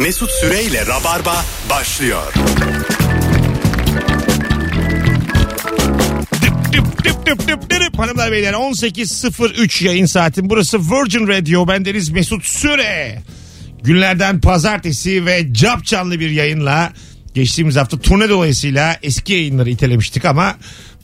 [0.00, 2.32] Mesut Süreyle Rabarba başlıyor.
[6.72, 7.98] Düp.
[7.98, 10.50] Hanımlar beyler 18.03 yayın saatin.
[10.50, 11.68] Burası Virgin Radio.
[11.68, 13.22] Bendeniz Mesut Süre.
[13.82, 16.92] Günlerden pazartesi ve cap canlı bir yayınla
[17.34, 20.56] geçtiğimiz hafta turne dolayısıyla eski yayınları itelemiştik ama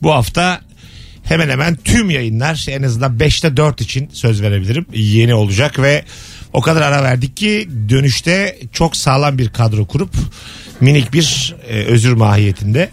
[0.03, 0.61] bu hafta
[1.25, 6.05] hemen hemen tüm yayınlar en azından 5'te 4 için söz verebilirim yeni olacak ve
[6.57, 10.11] o kadar ara verdik ki dönüşte çok sağlam bir kadro kurup
[10.81, 12.91] minik bir e, özür mahiyetinde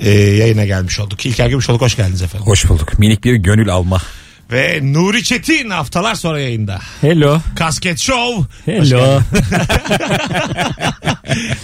[0.00, 1.26] e, yayına gelmiş olduk.
[1.26, 2.46] İlker Gümüşoluk hoş geldiniz efendim.
[2.46, 2.98] Hoş bulduk.
[2.98, 4.02] Minik bir gönül alma.
[4.52, 6.78] Ve Nuri Çetin haftalar sonra yayında.
[7.00, 7.40] Hello.
[7.56, 8.44] Kasket Show.
[8.72, 9.20] Hello.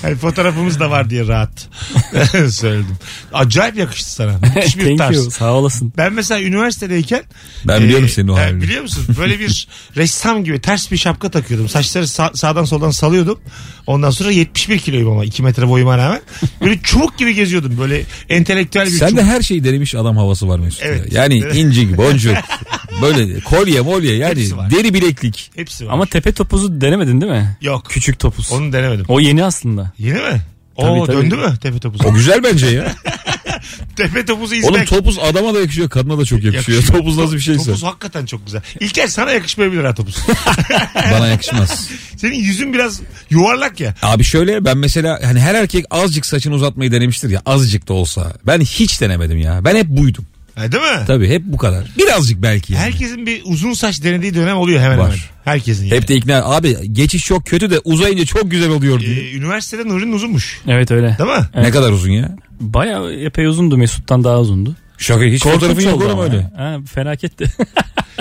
[0.02, 1.68] Hani fotoğrafımız da var diye rahat
[2.50, 2.96] söyledim.
[3.32, 4.32] Acayip yakıştı sana.
[4.56, 5.16] Müthiş bir Thank tarz.
[5.16, 5.30] you.
[5.30, 5.92] Sağ olasın.
[5.96, 7.22] Ben mesela üniversitedeyken
[7.64, 8.62] Ben biliyorum senin o e, halini.
[8.62, 9.06] Biliyor musun?
[9.18, 11.68] Böyle bir ressam gibi ters bir şapka takıyordum.
[11.68, 13.40] Saçları sağ- sağdan soldan salıyordum.
[13.86, 16.20] Ondan sonra 71 kiloyum ama 2 metre boyuma rağmen.
[16.60, 17.78] Böyle çubuk gibi geziyordum.
[17.80, 19.20] Böyle entelektüel bir Sen çubuk.
[19.20, 20.82] de her şeyi denemiş adam havası var Mesut.
[20.82, 20.88] ya.
[20.88, 21.12] Evet.
[21.12, 21.56] Yani Evet.
[21.56, 22.36] inci, boncuk,
[23.02, 25.50] böyle kolye molye yani deri bileklik.
[25.56, 25.92] Hepsi var.
[25.92, 27.56] Ama tepe topuzu denemedin değil mi?
[27.60, 27.86] Yok.
[27.88, 28.52] Küçük topuz.
[28.52, 29.04] Onu denemedim.
[29.08, 29.92] O yeni aslında.
[29.98, 30.40] Yeni mi?
[30.78, 31.06] Tabii.
[31.16, 32.04] döndü mü tepe topuzu?
[32.08, 32.94] O güzel bence ya.
[33.96, 34.88] tepe topuzu Oğlum izlemek.
[34.88, 36.82] topuz adama da yakışıyor kadına da çok yakışıyor.
[36.92, 37.64] Topuz nasıl bir şeyse.
[37.64, 38.62] Topuz hakikaten çok güzel.
[38.80, 40.16] İlker sana yakışmayabilir ha topuz.
[41.12, 41.88] Bana yakışmaz.
[42.16, 43.94] Senin yüzün biraz yuvarlak ya.
[44.02, 48.32] Abi şöyle ben mesela hani her erkek azıcık saçını uzatmayı denemiştir ya azıcık da olsa.
[48.46, 49.64] Ben hiç denemedim ya.
[49.64, 50.26] Ben hep buydum.
[50.54, 51.04] Ha, değil mi?
[51.06, 51.84] Tabii hep bu kadar.
[51.98, 52.82] Birazcık belki yani.
[52.82, 55.06] Herkesin bir uzun saç denediği dönem oluyor hemen Var.
[55.06, 55.18] hemen.
[55.44, 55.96] Herkesin yani.
[55.96, 59.20] Hep de ikna abi geçiş çok kötü de uzayınca çok güzel oluyor diye.
[59.20, 60.60] Ee, üniversitede Nuri'nin uzunmuş.
[60.68, 61.16] Evet öyle.
[61.18, 61.46] Değil mi?
[61.54, 62.36] Ne kadar uzun ya?
[62.60, 64.76] Baya epey uzundu Mesut'tan daha uzundu.
[65.04, 66.50] Şaka hiç Korkunç fotoğrafın yok oldu oğlum ama öyle.
[66.56, 67.44] Ha, felaketti.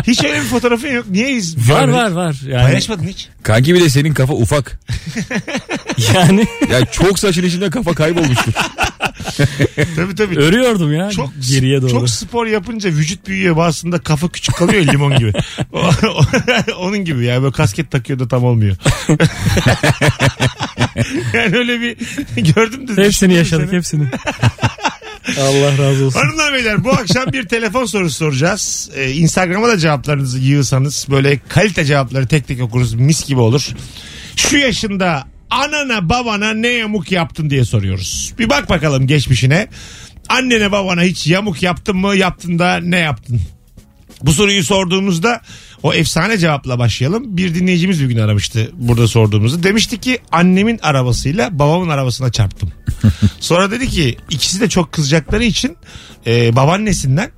[0.07, 1.05] Hiç öyle bir fotoğrafın yok.
[1.09, 1.69] Niye iz?
[1.69, 2.35] var var var.
[2.47, 3.29] Yani, Paylaşmadın hiç.
[3.43, 4.79] Kanki bir de senin kafa ufak.
[6.15, 8.51] yani Ya çok saçın içinde kafa kaybolmuştur.
[9.95, 10.39] Tabii tabii.
[10.39, 11.89] örüyordum ya çok geriye doğru.
[11.91, 15.33] Çok spor yapınca vücut büyüyor bazısında kafa küçük kalıyor ya, limon gibi.
[15.73, 15.89] O-
[16.79, 18.75] Onun gibi yani böyle kasket takıyor da tam olmuyor.
[21.33, 21.97] yani öyle bir
[22.53, 23.03] gördüm de.
[23.05, 23.77] Hepsini yaşadık seni.
[23.77, 24.03] hepsini.
[25.27, 26.19] Allah razı olsun.
[26.19, 28.89] Hanımlar beyler bu akşam bir telefon sorusu soracağız.
[28.95, 33.69] Ee, Instagram'a da cevaplarınızı yığsanız böyle kalite cevapları tek tek okuruz mis gibi olur.
[34.35, 38.33] Şu yaşında anana babana ne yamuk yaptın diye soruyoruz.
[38.39, 39.67] Bir bak bakalım geçmişine.
[40.29, 43.41] Annene babana hiç yamuk yaptın mı yaptın da ne yaptın?
[44.23, 45.41] Bu soruyu sorduğumuzda
[45.83, 47.37] o efsane cevapla başlayalım.
[47.37, 49.63] Bir dinleyicimiz bir gün aramıştı burada sorduğumuzda.
[49.63, 52.71] Demişti ki annemin arabasıyla babamın arabasına çarptım.
[53.39, 55.77] Sonra dedi ki ikisi de çok kızacakları için
[56.27, 57.31] e, babaannesinden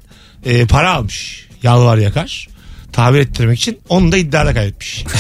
[0.46, 1.47] e, para almış.
[1.63, 2.47] Yalvar yakar.
[2.91, 5.03] Tabir ettirmek için onu da iddiada kaybetmiş.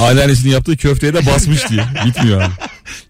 [0.00, 1.84] Anneannesinin yaptığı köfteye de basmış diye.
[2.04, 2.52] Gitmiyor abi.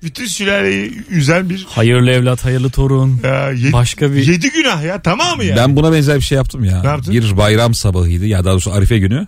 [0.06, 3.21] Bütün sülaleyi üzen bir Hayırlı evlat, hayırlı torun.
[3.25, 5.56] ya, yedi, Başka bir- yedi günah ya tamamı ya.
[5.56, 6.81] Ben buna benzer bir şey yaptım ya.
[6.83, 7.15] Ne yaptın?
[7.15, 9.27] Bir bayram sabahıydı ya daha doğrusu Arife günü.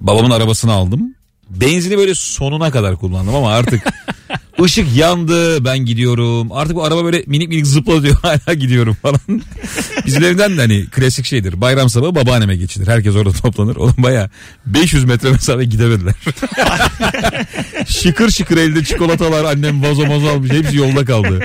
[0.00, 1.14] Babamın arabasını aldım.
[1.50, 3.82] Benzini böyle sonuna kadar kullandım ama artık
[4.62, 6.52] ışık yandı ben gidiyorum.
[6.52, 9.20] Artık bu araba böyle minik minik zıplatıyor hala gidiyorum falan.
[10.06, 11.60] Bizim evden de hani klasik şeydir.
[11.60, 12.86] Bayram sabahı babaanneme geçilir.
[12.86, 13.76] Herkes orada toplanır.
[13.76, 14.30] Oğlum baya
[14.66, 16.14] 500 metre mesafe gidemediler.
[17.86, 20.50] şıkır şıkır elde çikolatalar annem vazo mazo almış.
[20.50, 21.40] Hepsi yolda kaldı.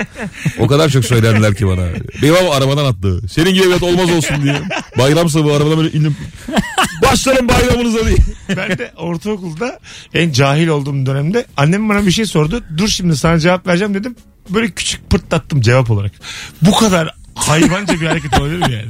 [0.58, 1.86] O kadar çok söylendiler ki bana.
[2.22, 3.20] Benim babam arabadan attı.
[3.30, 4.62] Senin gibi evlat olmaz olsun diye.
[4.98, 6.16] Bayram sabahı arabadan böyle indim.
[7.04, 8.16] Başlarım bayramınıza diye.
[8.56, 9.80] Ben de ortaokulda
[10.14, 12.64] en cahil olduğum dönemde annem bana bir şey sordu.
[12.76, 14.16] Dur şimdi sana cevap vereceğim dedim.
[14.50, 16.12] Böyle küçük pırtlattım cevap olarak.
[16.62, 18.86] Bu kadar hayvanca bir hareket olabilir mi yani?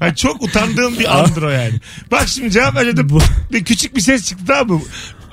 [0.00, 0.16] yani?
[0.16, 1.74] Çok utandığım bir andır o yani.
[2.10, 3.08] Bak şimdi cevap vereceğim.
[3.52, 4.82] Bir küçük bir ses çıktı tamam mı?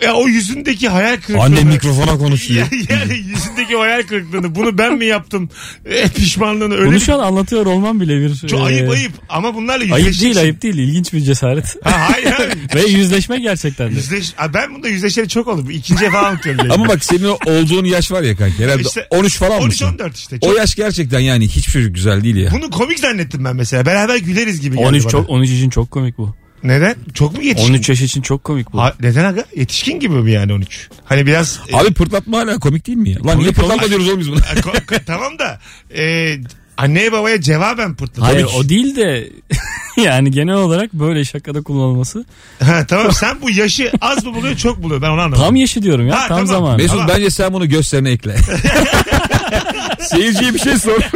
[0.01, 1.43] Ya o yüzündeki hayal kırıklığını.
[1.43, 2.67] Annem mikrofona konuşuyor.
[2.71, 5.49] Ya- yani yüzündeki hayal kırıklığını bunu ben mi yaptım?
[5.85, 8.35] E, pişmanlığını öyle Bunu şu an anlatıyor olmam bile bir...
[8.35, 10.25] Çok e, ayıp ayıp ama bunlarla Ayıp yüzleşeceksin.
[10.25, 10.77] değil ayıp değil.
[10.77, 11.75] İlginç bir cesaret.
[11.83, 12.75] Ha, hayır abi.
[12.75, 13.95] Ve yüzleşme gerçekten de.
[13.95, 14.33] Yüzleş...
[14.37, 15.71] Aa, ben bunda yüzleşeli çok oldu.
[15.71, 16.71] İkinci falan unutuyorum.
[16.71, 18.63] Ama bak senin olduğun yaş var ya kanka.
[18.63, 19.85] Herhalde İşte 13 falan mısın?
[19.85, 20.39] 13-14 işte.
[20.39, 20.49] Çok...
[20.49, 22.51] O yaş gerçekten yani hiçbir çocuk güzel değil ya.
[22.51, 23.85] Bunu komik zannettim ben mesela.
[23.85, 25.11] Beraber güleriz gibi geldi 13 bana.
[25.11, 26.35] çok 13 için çok komik bu.
[26.65, 26.95] Neden?
[27.13, 27.73] Çok mu yetişkin?
[27.73, 28.81] 13 yaş için çok komik bu.
[28.81, 29.45] Ha, neden aga?
[29.55, 30.89] Yetişkin gibi mi yani 13?
[31.05, 31.59] Hani biraz...
[31.69, 33.15] e, Abi pırtlatma hala komik değil mi ya?
[33.17, 34.39] Lan niye Komik, pırtlatma diyoruz oğlum biz buna?
[34.39, 35.59] e, ko- ko- tamam da
[35.97, 36.35] e,
[36.77, 38.23] anneye babaya cevaben pırtladım.
[38.23, 39.29] Hayır o değil de
[40.03, 42.25] yani genel olarak böyle şakada kullanılması.
[42.63, 45.43] Ha, tamam sen bu yaşı az mı buluyor çok buluyor ben onu anlamadım.
[45.43, 46.45] Tam yaşı diyorum ya Ha, tam tamam.
[46.47, 46.77] zaman.
[46.77, 48.35] Mesut Ama- bence sen bunu gösterine ekle.
[49.99, 50.99] Seyirciye bir şey sor.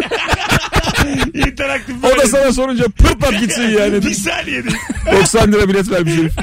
[1.34, 4.06] İnteraktif O da sana sorunca pırtlat gitsin yani.
[4.06, 4.78] Bir saniye değil.
[5.12, 6.34] 90 lira bilet vermiş herif.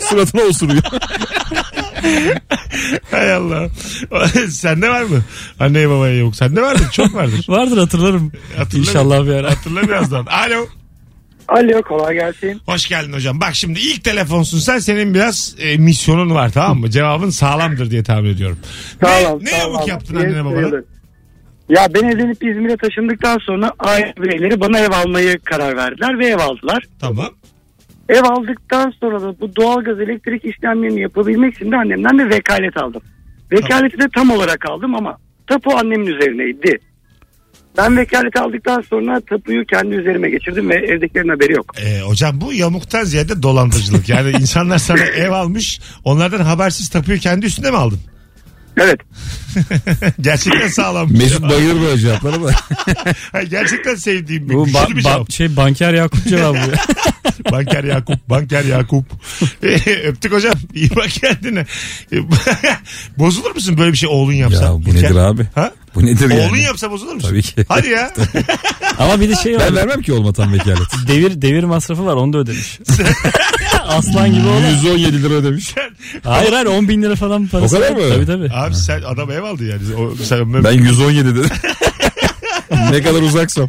[0.00, 0.82] Suratına osuruyor.
[3.10, 3.68] Hay Allah.
[4.50, 5.22] Sende var mı?
[5.60, 6.36] Anneye babaya yok.
[6.36, 6.86] Sende vardır.
[6.92, 7.44] Çok vardır.
[7.48, 8.32] Vardır hatırlarım.
[8.56, 9.50] Hatırla İnşallah bir ara.
[9.50, 10.26] Hatırla birazdan.
[10.26, 10.66] Alo.
[11.48, 12.60] Alo kolay gelsin.
[12.66, 13.40] Hoş geldin hocam.
[13.40, 16.90] Bak şimdi ilk telefonsun sen senin biraz e, misyonun var tamam mı?
[16.90, 18.58] Cevabın sağlamdır diye tahmin ediyorum.
[19.00, 19.40] Sağ ol.
[19.40, 20.82] ne ne sağ yamuk yaptın annene babana?
[21.72, 26.38] Ya ben evlenip İzmir'e taşındıktan sonra aile bireyleri bana ev almayı karar verdiler ve ev
[26.38, 26.84] aldılar.
[27.00, 27.28] Tamam.
[28.08, 33.02] Ev aldıktan sonra da bu doğalgaz elektrik işlemlerini yapabilmek için de annemden de vekalet aldım.
[33.52, 35.16] Vekaleti de tam olarak aldım ama
[35.46, 36.78] tapu annemin üzerineydi.
[37.78, 41.74] Ben vekalet aldıktan sonra tapuyu kendi üzerime geçirdim ve evdekilerin haberi yok.
[41.80, 44.08] E, hocam bu yamuktan ziyade dolandırıcılık.
[44.08, 48.00] Yani insanlar sana ev almış onlardan habersiz tapuyu kendi üstüne mi aldın?
[48.76, 49.00] Evet.
[50.20, 51.12] Gerçekten sağlam.
[51.12, 52.50] Mesut bayılır böyle cevaplara da.
[53.32, 55.30] Hayır, gerçekten sevdiğim bir Bu güçlü ba- bir ba- cevap.
[55.32, 56.56] şey banker Yakup cevabı.
[56.56, 56.64] ya.
[57.52, 59.04] Banker Yakup, Banker Yakup.
[60.04, 60.52] Öptük hocam.
[60.74, 61.66] İyi bak kendine.
[63.18, 64.64] Bozulur musun böyle bir şey oğlun yapsa?
[64.64, 65.02] ya bu İlker?
[65.02, 65.46] nedir abi?
[65.54, 65.72] Ha?
[65.94, 66.48] Bu nedir yani?
[66.50, 67.28] Oğlun yapsa bozulur musun?
[67.28, 67.64] Tabii ki.
[67.68, 68.12] Hadi ya.
[68.98, 69.62] Ama bir de şey var.
[69.66, 70.78] Ben vermem ki olma tam vekalet.
[71.08, 72.78] Devir devir masrafı var onu da ödemiş.
[73.92, 74.70] Aslan gibi olan.
[74.70, 75.74] 117 lira ödemiş.
[76.24, 77.76] Hayır hayır 10 bin lira falan parası.
[77.76, 77.96] O kadar var.
[78.00, 78.14] mı?
[78.14, 78.50] Tabii tabii.
[78.54, 79.82] Abi sen adam ev aldı yani.
[79.96, 81.50] O, sen, Ben 117 dedim.
[82.90, 83.68] ne kadar uzaksam.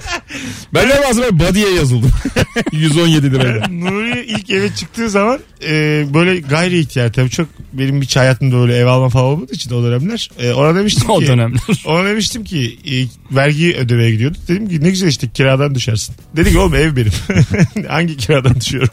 [0.73, 2.11] Ben de bazen body'ye yazıldım.
[2.71, 3.67] 117 lirayla.
[3.67, 8.77] Nuri ilk eve çıktığı zaman e, böyle gayri ihtiyar tabii çok benim hiç hayatımda öyle
[8.77, 10.29] ev alma falan olmadığı için o dönemler.
[10.39, 11.27] E, ona demiştim O ki.
[11.27, 11.61] dönemler.
[11.85, 12.95] Ona demiştim ki e,
[13.35, 14.37] vergi ödemeye gidiyordu.
[14.47, 16.15] Dedim ki ne güzel işte kiradan düşersin.
[16.35, 17.11] Dedi ki oğlum ev benim.
[17.87, 18.89] Hangi kiradan düşüyorum?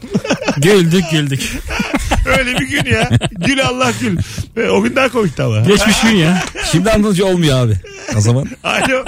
[0.57, 1.51] güldük güldük.
[2.37, 3.09] öyle bir gün ya.
[3.45, 4.17] Gül Allah gül.
[4.57, 5.59] Ve o gün daha komikti ama.
[5.61, 6.43] Geçmiş gün ya.
[6.71, 7.73] Şimdi anlatınca olmuyor abi.
[8.17, 8.47] O zaman.
[8.63, 9.05] Alo.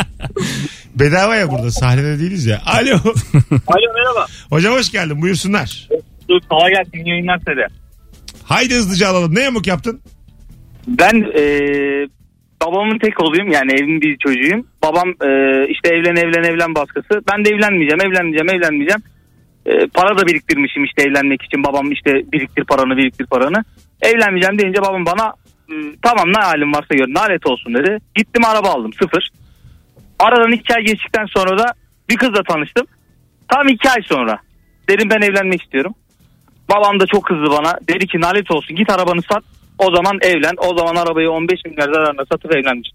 [1.00, 2.62] Bedava ya burada sahnede değiliz ya.
[2.66, 2.95] Alo.
[3.68, 4.25] Alo merhaba.
[4.50, 5.88] Hocam hoş geldin buyursunlar.
[6.30, 7.68] Dur kolay gelsin yayınlar size.
[8.44, 9.36] Haydi hızlıca alalım.
[9.36, 10.01] Ne yamuk yaptın?
[10.88, 11.44] Ben e,
[12.66, 14.68] babamın tek oğluyum yani evin bir çocuğuyum.
[14.84, 15.30] Babam e,
[15.69, 17.22] işte evlen evlen evlen baskısı.
[17.31, 19.01] Ben de evlenmeyeceğim evlenmeyeceğim evlenmeyeceğim.
[19.66, 21.63] E, para da biriktirmişim işte evlenmek için.
[21.63, 23.63] Babam işte biriktir paranı biriktir paranı.
[24.01, 25.34] Evlenmeyeceğim deyince babam bana
[25.69, 27.98] "E, tamam ne halin varsa gör nalet olsun dedi.
[28.16, 29.30] Gittim araba aldım sıfır.
[30.25, 31.74] Aradan iki ay geçtikten sonra da
[32.10, 32.86] bir kızla tanıştım.
[33.52, 34.40] Tam iki ay sonra.
[34.90, 35.94] Dedim ben evlenmek istiyorum.
[36.70, 37.74] Babam da çok kızdı bana.
[37.90, 39.44] Dedi ki nalet olsun git arabanı sat.
[39.78, 40.56] O zaman evlen.
[40.58, 42.90] O zaman arabayı 15 milyar zararına satıp evlenmiş.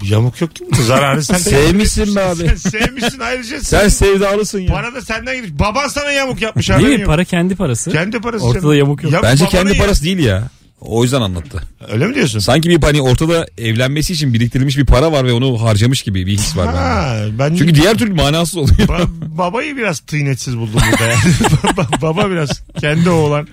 [0.00, 0.64] Bu yamuk yok ki.
[0.70, 0.76] bu.
[0.76, 2.36] Zararı sen Sevmişsin be abi.
[2.36, 3.60] Sen sevmişsin ayrıca.
[3.60, 4.74] Sen sevdalısın ya.
[4.74, 5.60] Para da senden gitmiş.
[5.60, 6.68] Baban sana yamuk yapmış.
[6.70, 7.00] Değil mi?
[7.00, 7.06] yok.
[7.06, 7.90] Para kendi parası.
[7.90, 8.44] Kendi parası.
[8.44, 8.78] Ortada canım.
[8.78, 9.12] yamuk yok.
[9.22, 9.84] Bence babanın kendi ya.
[9.84, 10.42] parası değil ya.
[10.80, 11.62] O yüzden anlattı.
[11.92, 12.38] Öyle mi diyorsun?
[12.38, 16.32] Sanki bir hani ortada evlenmesi için biriktirilmiş bir para var ve onu harcamış gibi bir
[16.32, 16.78] his var bende.
[16.78, 18.78] Ha, ben Çünkü diğer türlü manasız oluyor.
[18.78, 21.18] Ba- babayı biraz tıynetsiz buldum burada yani.
[21.76, 23.48] Baba- Baba biraz kendi oğlan.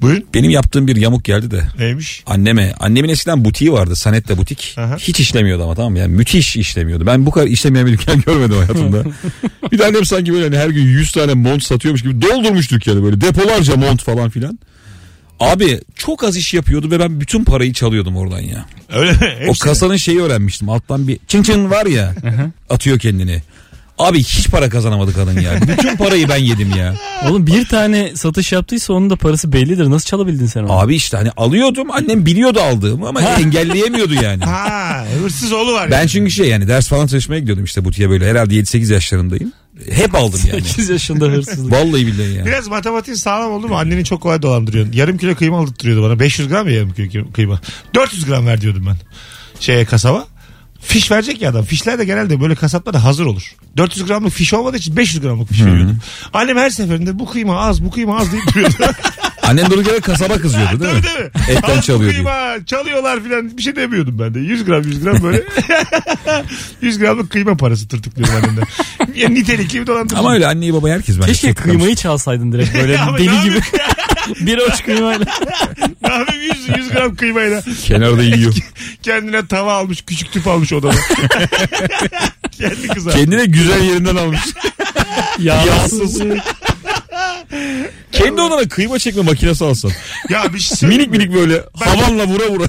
[0.00, 0.24] Buyurun.
[0.34, 2.22] Benim yaptığım bir yamuk geldi de Neymiş?
[2.26, 2.72] anneme.
[2.80, 3.96] Annemin eskiden butiği vardı.
[3.96, 4.74] Sanette butik.
[4.78, 4.96] Aha.
[4.96, 5.98] Hiç işlemiyordu ama tamam mı?
[5.98, 7.06] Yani müthiş işlemiyordu.
[7.06, 9.04] Ben bu kadar işlemeyen bir dükkan görmedim hayatımda.
[9.72, 13.02] bir de annem sanki böyle hani her gün 100 tane mont satıyormuş gibi doldurmuş dükkanı
[13.04, 13.20] böyle.
[13.20, 14.58] Depolarca mont falan filan.
[15.52, 18.66] Abi çok az iş yapıyordu ve ben bütün parayı çalıyordum oradan ya.
[18.94, 19.46] Öyle mi?
[19.48, 20.68] O kasanın şeyi öğrenmiştim.
[20.68, 22.14] Alttan bir çın çın var ya
[22.70, 23.42] atıyor kendini.
[23.98, 25.52] Abi hiç para kazanamadı kadın ya.
[25.78, 26.94] Bütün parayı ben yedim ya.
[27.28, 29.90] Oğlum bir tane satış yaptıysa onun da parası bellidir.
[29.90, 30.72] Nasıl çalabildin sen onu?
[30.72, 34.44] Abi işte hani alıyordum annem biliyordu aldığımı ama engelleyemiyordu yani.
[34.54, 35.90] Ha, hırsız oğlu var.
[35.90, 36.08] Ben yani.
[36.08, 39.52] çünkü şey yani ders falan çalışmaya gidiyordum işte butiğe böyle herhalde 7-8 yaşlarındayım.
[39.90, 40.62] Hep aldım yani.
[40.62, 41.72] 8 yaşında hırsızlık.
[41.72, 42.46] Vallahi billahi ya.
[42.46, 44.92] Biraz matematiğin sağlam oldu mu anneni çok kolay dolandırıyorsun.
[44.92, 46.18] Yarım kilo kıyma aldırtıyordu bana.
[46.20, 47.60] 500 gram ya yarım kilo kıyma.
[47.94, 48.96] 400 gram ver diyordum ben.
[49.60, 50.26] Şeye kasaba.
[50.86, 51.64] Fiş verecek ya adam.
[51.64, 53.54] Fişler de genelde böyle kasaplarda hazır olur.
[53.76, 55.98] 400 gramlık fiş olmadığı için 500 gramlık fiş veriyordum.
[56.32, 58.74] Annem her seferinde bu kıyma az bu kıyma az deyip duruyordu.
[59.42, 61.00] Annen durduk yere kasaba kızıyordu değil mi?
[61.02, 61.30] Tabii değil mi?
[61.58, 62.22] Etten Az çalıyor diye.
[62.22, 64.38] kıyma, çalıyorlar filan bir şey demiyordum ben de.
[64.40, 65.42] 100 gram 100 gram böyle.
[66.80, 68.64] 100 gramlık kıyma parası tırtıklıyorum annemden.
[69.14, 70.18] Ya, nitelikli bir dolandırıcı.
[70.20, 71.26] Ama öyle anneyi babayı herkes bence.
[71.26, 71.72] Keşke kıramış.
[71.76, 73.34] kıymayı çalsaydın direkt böyle Ama ne deli gibi.
[73.36, 73.62] yapayım?
[74.40, 75.26] bir avuç kıymayla.
[76.02, 77.62] Ne yapayım 100, 100 gram kıymayla.
[77.84, 78.54] Kenarda yiyor.
[79.02, 80.94] Kendine tava almış küçük tüp almış odama.
[82.58, 83.12] Kendi kızar.
[83.14, 84.40] Kendine güzel yerinden almış.
[85.38, 86.22] Yağsız.
[88.12, 89.90] Kendi odana kıyma çekme makinesi alsan.
[90.28, 91.26] Ya bir şey söyleyeyim Minik mi?
[91.26, 92.64] minik böyle havanla vura vura.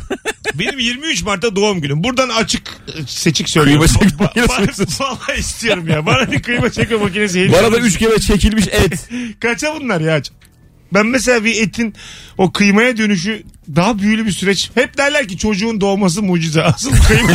[0.53, 2.03] Benim 23 Mart'ta doğum günüm.
[2.03, 3.85] Buradan açık e, seçik söylüyorum.
[3.87, 6.05] Kıyma çekme Ba- makinesi ba- Vallahi istiyorum ya.
[6.05, 7.89] Bana bir kıyma çekme makinesi hediye Bana da almış.
[7.93, 9.09] üç kere çekilmiş et.
[9.39, 10.21] Kaça bunlar ya?
[10.93, 11.93] Ben mesela bir etin
[12.37, 13.43] o kıymaya dönüşü
[13.75, 14.71] daha büyülü bir süreç.
[14.75, 16.63] Hep derler ki çocuğun doğması mucize.
[16.63, 17.29] Asıl kıyma,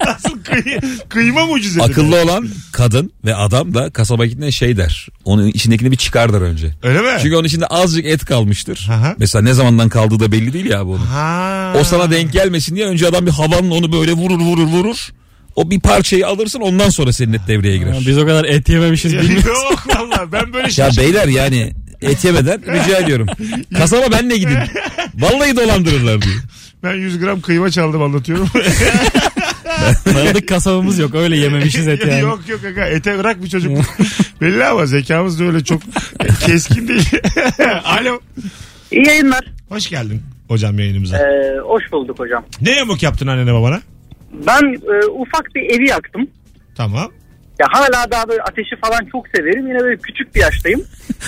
[0.06, 1.82] asıl kıy, kıyma mucize.
[1.82, 5.08] Akıllı olan kadın ve adam da kasaba gittiğinde şey der.
[5.24, 6.70] Onun içindekini bir çıkar der önce.
[6.82, 7.08] Öyle mi?
[7.22, 8.86] Çünkü onun içinde azıcık et kalmıştır.
[8.90, 9.14] Aha.
[9.18, 11.06] Mesela ne zamandan kaldığı da belli değil ya bu onun.
[11.06, 11.72] Ha.
[11.80, 15.08] O sana denk gelmesin diye önce adam bir havanla onu böyle vurur vurur vurur.
[15.56, 17.94] O bir parçayı alırsın ondan sonra senin et devreye girer.
[17.94, 19.46] Ya Biz o kadar et yememişiz bilmiyoruz.
[19.46, 21.04] Yok valla ben böyle Ya şaşırdım.
[21.04, 23.26] beyler yani et yemeden rica ediyorum.
[23.78, 24.58] Kasaba benle gidin.
[25.14, 26.36] Vallahi dolandırırlar diyor.
[26.82, 28.48] Ben 100 gram kıyma çaldım anlatıyorum.
[30.04, 32.20] Tanıdık kasabımız yok öyle yememişiz et yani.
[32.20, 33.72] yok yok aga ete bırak bir çocuk.
[34.40, 35.82] Belli ama zekamız da öyle çok
[36.46, 37.08] keskin değil.
[37.84, 38.20] Alo.
[38.90, 39.44] İyi yayınlar.
[39.68, 41.18] Hoş geldin hocam yayınımıza.
[41.18, 42.44] Ee, hoş bulduk hocam.
[42.60, 43.80] Ne yamuk yaptın annene babana?
[44.46, 46.26] Ben e, ufak bir evi yaktım.
[46.74, 47.10] Tamam.
[47.58, 49.66] Ya hala daha böyle ateşi falan çok severim.
[49.66, 50.84] Yine böyle küçük bir yaştayım.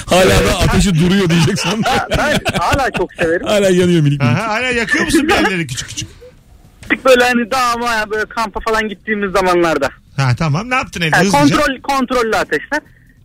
[0.06, 1.82] Hala da ateşi duruyor diyeceksin.
[2.18, 3.46] Ben hala çok severim.
[3.46, 4.38] Hala yanıyor minik minik.
[4.38, 6.08] Aha, hala yakıyor musun bir yerleri küçük küçük?
[6.84, 9.88] Artık böyle hani dağa maya böyle kampa falan gittiğimiz zamanlarda.
[10.16, 11.56] Ha tamam ne yaptın evde Yani hızlıca?
[11.56, 12.80] kontrol kontrollü ateşler.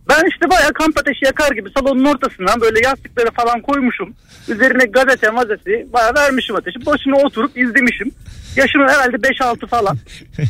[0.08, 4.14] Ben işte bayağı kamp ateşi yakar gibi salonun ortasından böyle yastıkları falan koymuşum.
[4.48, 6.86] Üzerine gazete mazesi bayağı vermişim ateşi.
[6.86, 8.10] Başına oturup izlemişim.
[8.56, 9.98] Yaşım herhalde 5-6 falan.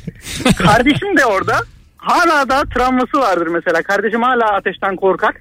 [0.58, 1.60] Kardeşim de orada.
[2.06, 3.82] Hala da travması vardır mesela.
[3.82, 5.34] Kardeşim hala ateşten korkar.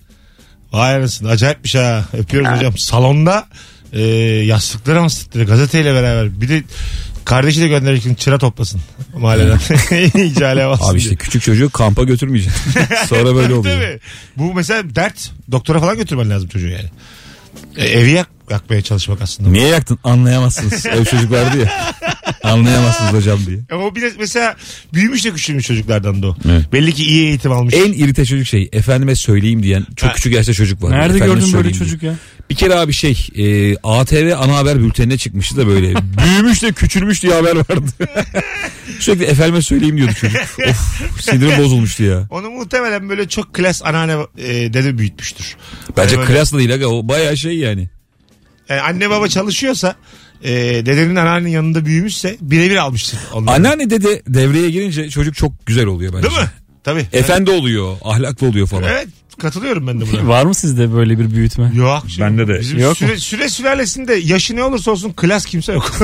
[0.72, 2.04] Vay anasını acayipmiş ha.
[2.18, 2.78] Öpüyoruz hocam.
[2.78, 3.48] Salonda
[3.94, 4.02] e,
[4.46, 6.42] yastıkları mastıkları gazeteyle beraber.
[6.42, 6.64] Bir de
[7.26, 8.82] kardeşi de gönderirken çıra toplasın
[9.18, 9.60] mahalleden.
[10.22, 11.18] İyice alev alsın Abi işte diye.
[11.18, 12.82] küçük çocuğu kampa götürmeyeceksin.
[13.08, 13.76] Sonra böyle oluyor.
[13.76, 14.00] Tabii.
[14.38, 15.32] Bu mesela dert.
[15.52, 16.90] Doktora falan götürmen lazım çocuğu yani.
[17.78, 19.50] E, evi yak, yakmaya çalışmak aslında.
[19.50, 20.86] Niye yaktın anlayamazsınız.
[20.86, 21.94] Ev çocuk vardı ya.
[22.44, 23.58] Anlayamazsınız hocam diye.
[23.72, 24.56] Ama o bir de mesela
[24.94, 26.36] büyümüş de küçülmüş çocuklardan da o.
[26.50, 26.74] Evet.
[26.74, 27.74] Belli ki iyi eğitim almış.
[27.74, 30.14] En irite çocuk şey efendime söyleyeyim diyen çok Ha.
[30.14, 30.92] küçük yaşta çocuk var.
[30.92, 31.90] Nerede Efendime gördün böyle söyleyeyim diye.
[31.90, 32.16] çocuk ya?
[32.50, 35.94] Bir kere abi şey e, ATV ana haber bültenine çıkmıştı da böyle
[36.26, 37.86] büyümüş de küçülmüş diye haber vardı.
[39.00, 40.42] Sürekli efendime söyleyeyim diyordu çocuk.
[40.68, 42.28] Of sinirim bozulmuştu ya.
[42.30, 45.34] Onu muhtemelen böyle çok klas anneanne e, dede büyütmüş.
[45.98, 47.90] Bence Yani böyle- klas da değil aga o baya şey yani.
[48.70, 49.96] Yani anne baba çalışıyorsa
[50.44, 50.52] e,
[50.86, 53.20] dedenin anneannenin yanında büyümüşse birebir almışsın.
[53.34, 53.56] onları.
[53.56, 56.30] Anneanne dede devreye girince çocuk çok güzel oluyor bence.
[56.30, 56.50] Değil mi?
[56.84, 57.08] Tabii.
[57.14, 58.84] Efendi oluyor, ahlaklı oluyor falan.
[58.84, 59.08] Evet
[59.40, 60.28] katılıyorum ben de buna.
[60.28, 61.72] Var mı sizde böyle bir büyütme?
[61.76, 62.04] Yok.
[62.08, 62.60] şimdi Bende de.
[62.60, 65.96] Bizim Yok süre, süre sülalesinde yaşı ne olursa olsun klas kimse yok.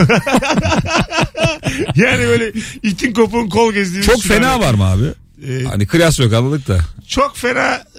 [1.95, 2.51] yani böyle
[2.83, 5.03] itin kopuğun kol gezdiği Çok fena var mı abi?
[5.47, 6.79] Ee, Hani klas yok anladık da.
[7.07, 7.90] çok fena e,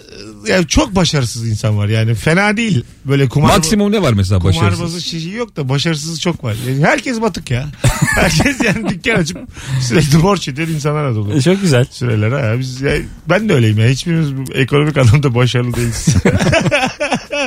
[0.47, 4.79] yani çok başarısız insan var yani fena değil böyle kumar Maksimum ne var mesela başarısız?
[4.79, 6.57] Kumarbazı şey yok da başarısız çok var.
[6.69, 7.67] Yani herkes batık ya.
[8.15, 9.39] Herkes yani dükkan açıp
[9.81, 11.35] sürekli borç ödeyen insanlar dolu.
[11.35, 11.87] E, Çok güzel.
[11.91, 12.59] Süreler ha.
[12.59, 12.93] Biz, ya,
[13.29, 13.87] ben de öyleyim ya.
[13.87, 16.07] Hiçbirimiz bu ekonomik anlamda başarılı değiliz.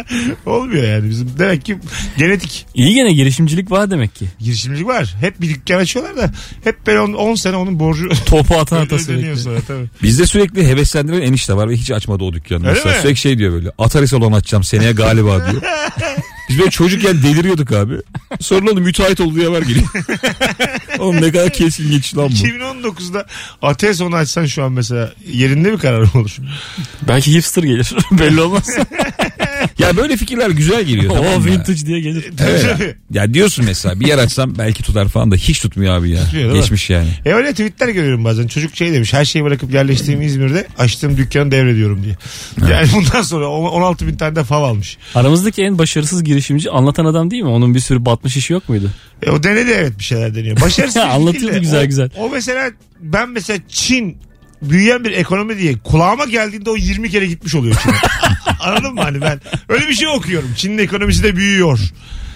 [0.45, 1.31] Olmuyor yani bizim.
[1.39, 1.77] Demek ki
[2.17, 4.25] genetik İyi gene girişimcilik var demek ki.
[4.39, 5.15] girişimcilik var.
[5.21, 6.31] Hep bir dükkan açıyorlar da
[6.63, 9.37] hep böyle 10 sene onun borcu Topu ata ata sürekli.
[9.39, 9.85] sonra tabii.
[10.03, 12.59] Bizde sürekli heveslendiren enişte var ve hiç açmadı o dükkanı.
[12.67, 13.01] Öyle Mesela mi?
[13.01, 13.71] sürekli şey diyor böyle.
[13.77, 15.61] Atari salon açacağım seneye galiba diyor.
[16.49, 17.93] Biz böyle çocukken deliriyorduk abi.
[18.39, 19.85] Sonra oldu müteahhit oldu diye haber geliyor.
[20.99, 22.33] Oğlum ne kadar keskin geçiş lan bu.
[22.33, 23.25] 2019'da
[23.61, 26.37] ATS onu açsan şu an mesela yerinde bir karar mı olur?
[27.07, 27.93] Belki hipster gelir.
[28.11, 28.77] Belli olmaz.
[29.79, 31.45] Ya böyle fikirler güzel geliyor tamam o mı?
[31.45, 32.25] vintage diye gelir.
[32.39, 32.95] Evet.
[33.11, 36.23] Ya diyorsun mesela bir yer açsam belki tutar falan da hiç tutmuyor abi ya.
[36.23, 36.61] Tutmuyor, değil mi?
[36.61, 37.09] Geçmiş yani.
[37.25, 38.47] E öyle tweetler görüyorum bazen.
[38.47, 42.15] Çocuk şey demiş her şeyi bırakıp yerleştiğim İzmir'de açtığım dükkanı devrediyorum diye.
[42.71, 44.97] Yani bundan sonra on- 16 bin tane de fav almış.
[45.15, 47.49] Aramızdaki en başarısız girişimci anlatan adam değil mi?
[47.49, 48.89] Onun bir sürü batmış işi yok muydu?
[49.23, 50.61] E o denedi evet bir şeyler deniyor.
[50.61, 52.09] Başarısız değil Anlatıyordu de güzel o, güzel.
[52.17, 54.17] O mesela ben mesela Çin
[54.61, 57.95] büyüyen bir ekonomi diye kulağıma geldiğinde o 20 kere gitmiş oluyor Çin'e.
[58.59, 60.49] Anladın mı hani ben öyle bir şey okuyorum.
[60.57, 61.79] Çin'in ekonomisi de büyüyor.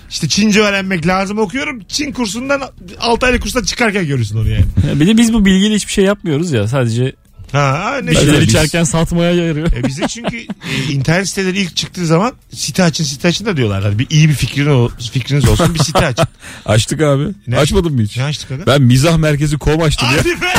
[0.10, 1.82] İşte Çince öğrenmek lazım okuyorum.
[1.88, 2.62] Çin kursundan
[3.00, 4.66] 6 aylık kurstan çıkarken görürsün onu yani.
[4.90, 6.68] Ya Bir de biz bu bilgiyle hiçbir şey yapmıyoruz ya.
[6.68, 7.14] Sadece
[7.52, 9.68] Ha, ne şeyler biz- içerken satmaya yarıyor.
[9.74, 10.46] E bize çünkü e,
[10.92, 13.84] internet siteleri ilk çıktığı zaman site açın site açın da diyorlar.
[13.84, 16.26] Hani bir iyi bir fikrin ol, fikriniz olsun bir site açın.
[16.66, 17.24] Açtık abi.
[17.48, 17.58] Ne?
[17.58, 18.18] Açmadın mı hiç?
[18.18, 18.66] Ne açtık adam?
[18.68, 20.18] Ben mizah merkezi kom açtım ya.
[20.18, 20.54] Hadi be.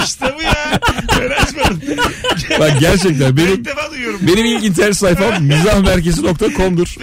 [0.04, 0.80] işte bu ya.
[1.20, 1.80] Ben açmadım.
[2.60, 4.20] Bak gerçekten Ben benim ilk defa duyuyorum.
[4.22, 6.94] benim ilk internet sayfam mizahmerkezi.com'dur.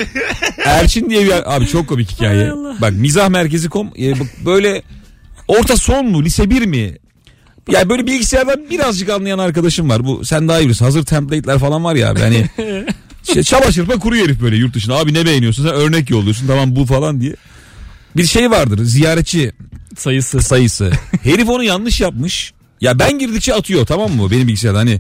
[0.66, 2.52] Erçin diye bir abi çok komik hikaye.
[2.82, 4.82] Bak mizahmerkezi.com e, bak böyle
[5.48, 6.98] orta son mu lise 1 mi?
[7.72, 10.06] Yani böyle bilgisayardan birazcık anlayan arkadaşım var.
[10.06, 10.86] Bu sen daha iyi bilirsin.
[10.86, 12.20] Hazır template'ler falan var ya abi.
[12.20, 12.46] Hani
[13.28, 14.96] işte çamaşırpa kuru herif böyle yurt dışında.
[14.96, 15.64] Abi ne beğeniyorsun?
[15.64, 16.48] Sen örnek yolluyorsun.
[16.48, 17.36] Tamam bu falan diye.
[18.18, 18.84] Bir şey vardır.
[18.84, 19.52] Ziyaretçi
[19.98, 20.42] Sayısı.
[20.42, 20.92] sayısı.
[21.24, 22.54] Herif onu yanlış yapmış.
[22.82, 25.00] Ya ben girdikçe atıyor tamam mı benim bilgisayarda hani.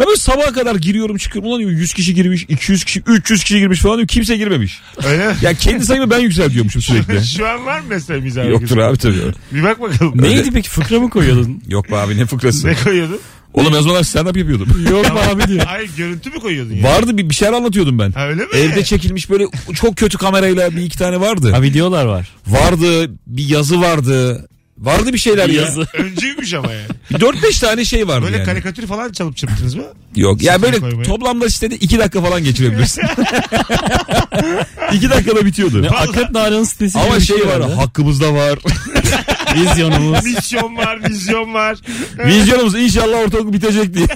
[0.00, 1.50] Ben böyle sabaha kadar giriyorum çıkıyorum.
[1.50, 4.08] Ulan diyor 100 kişi girmiş, 200 kişi, 300 kişi girmiş falan diyor.
[4.08, 4.80] Kimse girmemiş.
[5.06, 5.34] Öyle mi?
[5.42, 7.26] Ya kendi sayımı ben yükseltiyormuşum sürekli.
[7.36, 9.16] Şu an var mı mesela mizah Yoktur abi tabii.
[9.52, 10.22] Bir bak bakalım.
[10.22, 11.62] Neydi peki fıkra mı koyuyordun?
[11.68, 12.66] Yok be abi ne fıkrası.
[12.66, 13.20] Ne koyuyordun?
[13.54, 14.86] Oğlum o zamanlar stand up yapıyordum.
[14.90, 15.64] Yok be abi diyor.
[15.66, 16.82] Hayır görüntü mü koyuyordun ya?
[16.84, 18.12] Vardı bir, bir şeyler anlatıyordum ben.
[18.12, 18.48] Ha öyle mi?
[18.54, 21.52] Evde çekilmiş böyle çok kötü kamerayla bir iki tane vardı.
[21.52, 22.28] Ha videolar var.
[22.46, 24.48] Vardı bir yazı vardı.
[24.78, 25.62] Vardı bir şeyler ya.
[25.62, 25.86] Yazı.
[25.94, 26.86] Öncüymüş ama yani.
[27.10, 28.46] Bir 4-5 tane şey vardı Böyle yani.
[28.46, 29.82] karikatür falan çalıp çırptınız mı?
[30.16, 31.02] Yok ya böyle koymaya.
[31.04, 33.02] toplamda işte 2 dakika falan geçirebilirsin.
[34.92, 35.82] 2 dakikada bitiyordu.
[35.82, 37.74] Ne Akrep Narı'nın sitesi gibi Ama bir şey var herhalde.
[37.74, 38.58] hakkımızda var.
[39.54, 40.24] Vizyonumuz.
[40.24, 41.78] Misyon var, vizyon var.
[42.18, 44.06] Vizyonumuz inşallah ortaokul bitecek diye.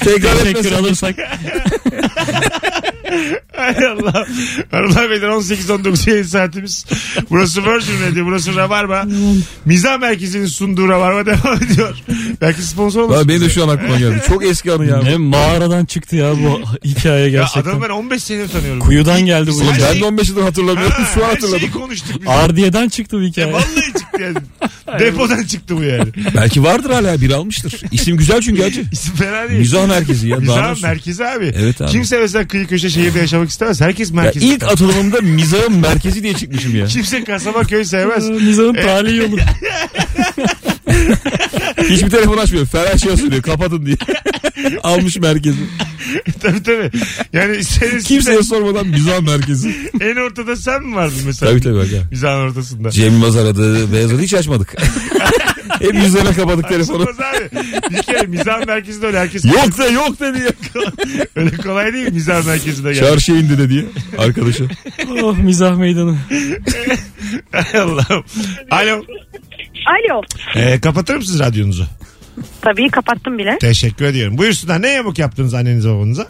[0.00, 0.74] Tekrar Teşekkür etmesin.
[0.74, 1.14] alırsak.
[3.56, 4.26] Hay Allah.
[4.70, 6.86] Hanımlar beyler 18-19 yayın saatimiz.
[7.30, 9.04] Burası Virgin Radio, burası Rabarba.
[9.64, 11.96] Mizah Merkezi'nin sunduğu Rabarba devam ediyor.
[12.40, 13.28] Belki sponsor olursun.
[13.28, 14.22] Benim de şu an aklıma geldi.
[14.28, 15.02] Çok eski anı ya.
[15.02, 17.70] Ne mağaradan çıktı ya bu hikaye Ya gerçekten.
[17.70, 18.80] adamı ben 15 senedir tanıyorum.
[18.80, 19.94] Kuyudan geldi bu Her hikaye.
[19.94, 20.92] Ben de 15 yıldır hatırlamıyorum.
[20.92, 21.58] Ha, Şu an her hatırladım.
[21.60, 22.28] şeyi konuştuk biz.
[22.28, 23.52] Ardiye'den çıktı bu Ya hikaye.
[23.52, 23.64] vallahi
[24.18, 24.22] çıktı
[24.88, 25.00] yani.
[25.00, 26.08] Depodan çıktı bu yani.
[26.34, 27.80] Belki vardır hala biri almıştır.
[27.92, 28.84] İsim güzel çünkü acı.
[28.92, 29.58] İsim fena değil.
[29.60, 30.36] Mizah merkezi ya.
[30.36, 30.82] daha ne Mizah olsun?
[30.88, 31.52] merkezi abi.
[31.56, 31.90] Evet abi.
[31.90, 33.80] Kimse mesela kıyı köşe şehirde yaşamak istemez.
[33.80, 34.42] Herkes Ya merkez.
[34.42, 36.86] ilk atılımımda mizahın merkezi diye çıkmışım ya.
[36.86, 38.28] Kimse kasaba köy sevmez.
[38.28, 39.36] Mizahın tarihi yolu.
[41.88, 42.66] Hiçbir telefon açmıyor.
[42.66, 43.96] Ferah şey söylüyor kapatın diye.
[44.82, 45.58] Almış merkezi.
[46.42, 46.90] tabii tabii.
[47.32, 49.76] Yani senin Kimseye sormadan mizah merkezi.
[50.00, 51.50] en ortada sen mi vardın mesela?
[51.52, 51.76] Tabii tabii.
[51.76, 52.02] Bak ya.
[52.10, 52.90] Mizahın ortasında.
[52.90, 53.92] Cem Yılmaz aradı.
[53.92, 54.74] Beyazıt'ı hiç açmadık.
[55.80, 57.02] Hep yüzlerine kapadık telefonu.
[57.02, 57.48] Açılmaz abi.
[57.90, 60.50] Bir kere mizah merkezinde öyle herkes Yok de yok de diye.
[61.36, 63.00] öyle kolay değil mizah merkezinde gel.
[63.08, 63.84] Çarşıya indi de diye.
[64.18, 64.68] Arkadaşı.
[65.22, 66.16] Oh mizah meydanı.
[67.74, 68.24] Allah'ım.
[68.70, 69.02] Alo.
[69.86, 70.22] Alo.
[70.56, 71.84] Ee, kapatır mısınız radyonuzu?
[72.62, 73.58] Tabii kapattım bile.
[73.58, 74.38] Teşekkür ediyorum.
[74.38, 74.82] Buyursunlar.
[74.82, 76.26] Ne yamuk yaptınız annenize babanıza?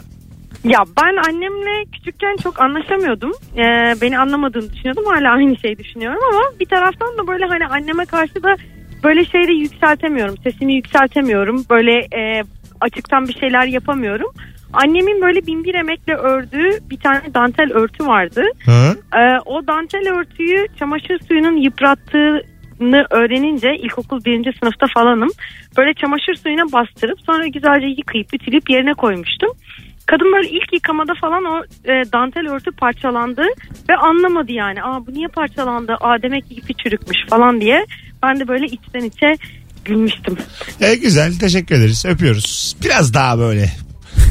[0.63, 3.31] Ya ben annemle küçükken çok anlaşamıyordum.
[3.57, 5.05] Ee, beni anlamadığını düşünüyordum.
[5.05, 8.55] Hala aynı şeyi düşünüyorum ama bir taraftan da böyle hani anneme karşı da
[9.03, 10.35] böyle şeyleri yükseltemiyorum.
[10.43, 11.65] Sesimi yükseltemiyorum.
[11.69, 12.43] Böyle e,
[12.81, 14.31] açıktan bir şeyler yapamıyorum.
[14.73, 18.43] Annemin böyle binbir emekle ördüğü bir tane dantel örtü vardı.
[19.13, 22.41] Ee, o dantel örtüyü çamaşır suyunun yıprattığını
[23.09, 25.29] öğrenince ilkokul birinci sınıfta falanım.
[25.77, 29.49] Böyle çamaşır suyuna bastırıp sonra güzelce yıkayıp ütüleyip yerine koymuştum.
[30.05, 33.43] Kadın böyle ilk yıkamada falan o e, dantel örtü parçalandı
[33.89, 34.83] ve anlamadı yani.
[34.83, 35.97] Aa bu niye parçalandı?
[36.01, 37.85] Aa demek ki ipi çürükmüş falan diye.
[38.23, 39.35] Ben de böyle içten içe
[39.85, 40.37] gülmüştüm.
[40.81, 41.33] E, güzel.
[41.39, 42.05] Teşekkür ederiz.
[42.05, 42.75] Öpüyoruz.
[42.83, 43.69] Biraz daha böyle.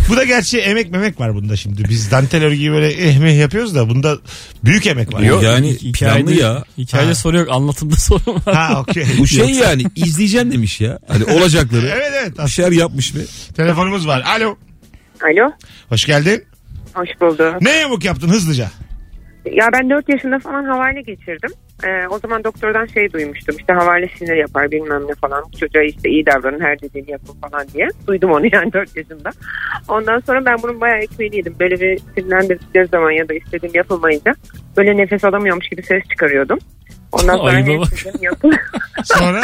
[0.08, 1.84] Bu da gerçi emek memek var bunda şimdi.
[1.88, 4.18] Biz dantel örgüyü böyle ehmeh yapıyoruz da bunda
[4.64, 5.20] büyük emek var.
[5.20, 5.42] Yok.
[5.42, 6.64] Yani planlı ya.
[6.78, 7.14] Hikayede Ha.
[7.14, 8.54] soru yok anlatımda sorun var.
[8.54, 9.04] Ha okey.
[9.18, 10.98] Bu şey yani izleyeceksin demiş ya.
[11.08, 11.86] Hani olacakları.
[11.96, 12.38] Evet evet.
[12.44, 13.20] Bir şeyler yapmış ve
[13.56, 14.24] Telefonumuz var.
[14.36, 14.56] Alo.
[15.24, 15.50] Alo.
[15.88, 16.44] Hoş geldin.
[16.94, 17.54] Hoş bulduk.
[17.62, 18.70] Ne yamuk yaptın hızlıca?
[19.52, 21.50] Ya ben 4 yaşında falan havale geçirdim.
[21.84, 23.56] Ee, o zaman doktordan şey duymuştum.
[23.58, 25.44] İşte havale sinir yapar bilmem ne falan.
[25.60, 27.88] Çocuğa işte iyi davranın her dediğini yapın falan diye.
[28.06, 29.30] Duydum onu yani 4 yaşında.
[29.88, 31.56] Ondan sonra ben bunun bayağı ekmeğini yedim.
[31.60, 34.34] Böyle bir sinirlendirdikleri zaman ya da istediğim yapılmayınca
[34.76, 36.58] böyle nefes alamıyormuş gibi ses çıkarıyordum.
[37.22, 38.06] Ondan sonra Ayıba bak.
[38.22, 38.58] yapılıyor.
[39.04, 39.42] Sonra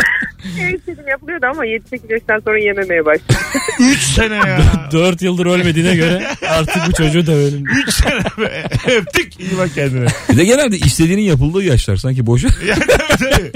[0.74, 3.36] istediğim yapılıyordu ama 7-8 yaştan sonra yememeye başladım.
[3.80, 4.88] 3 sene ya.
[4.92, 7.64] 4 yıldır ölmediğine göre artık bu çocuğu dövelim.
[7.88, 8.64] 3 sene be.
[8.96, 9.40] Öptük.
[9.40, 10.06] İyi bak kendine.
[10.32, 12.48] bir de genelde istediğinin yapıldığı yaşlar sanki boşa.
[12.66, 13.52] Ya, tabii, tabii.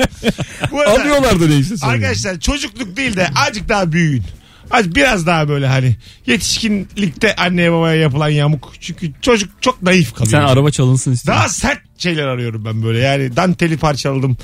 [0.71, 1.91] Bu arada Alıyorlar da neyse sonra.
[1.93, 4.23] arkadaşlar çocukluk değil de azıcık daha büyüyün.
[4.71, 8.73] Az biraz daha böyle hani yetişkinlikte anneye babaya yapılan yamuk.
[8.81, 10.31] Çünkü çocuk çok naif kalıyor.
[10.31, 11.41] Sen araba çalınsın istiyorsun.
[11.41, 12.99] Daha sert şeyler arıyorum ben böyle.
[12.99, 14.37] Yani danteli parçaladım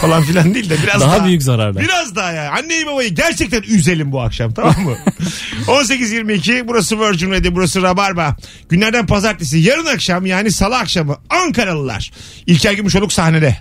[0.00, 1.16] falan filan değil de biraz daha.
[1.16, 1.82] Daha büyük zararlar.
[1.84, 2.52] Biraz daha ya.
[2.52, 4.96] Anneyi babayı gerçekten üzelim bu akşam tamam mı?
[5.66, 8.36] 18.22 burası Virgin Radio burası Rabarba.
[8.68, 12.10] Günlerden pazartesi yarın akşam yani salı akşamı Ankaralılar.
[12.46, 13.56] İlker Gümüşoluk sahnede.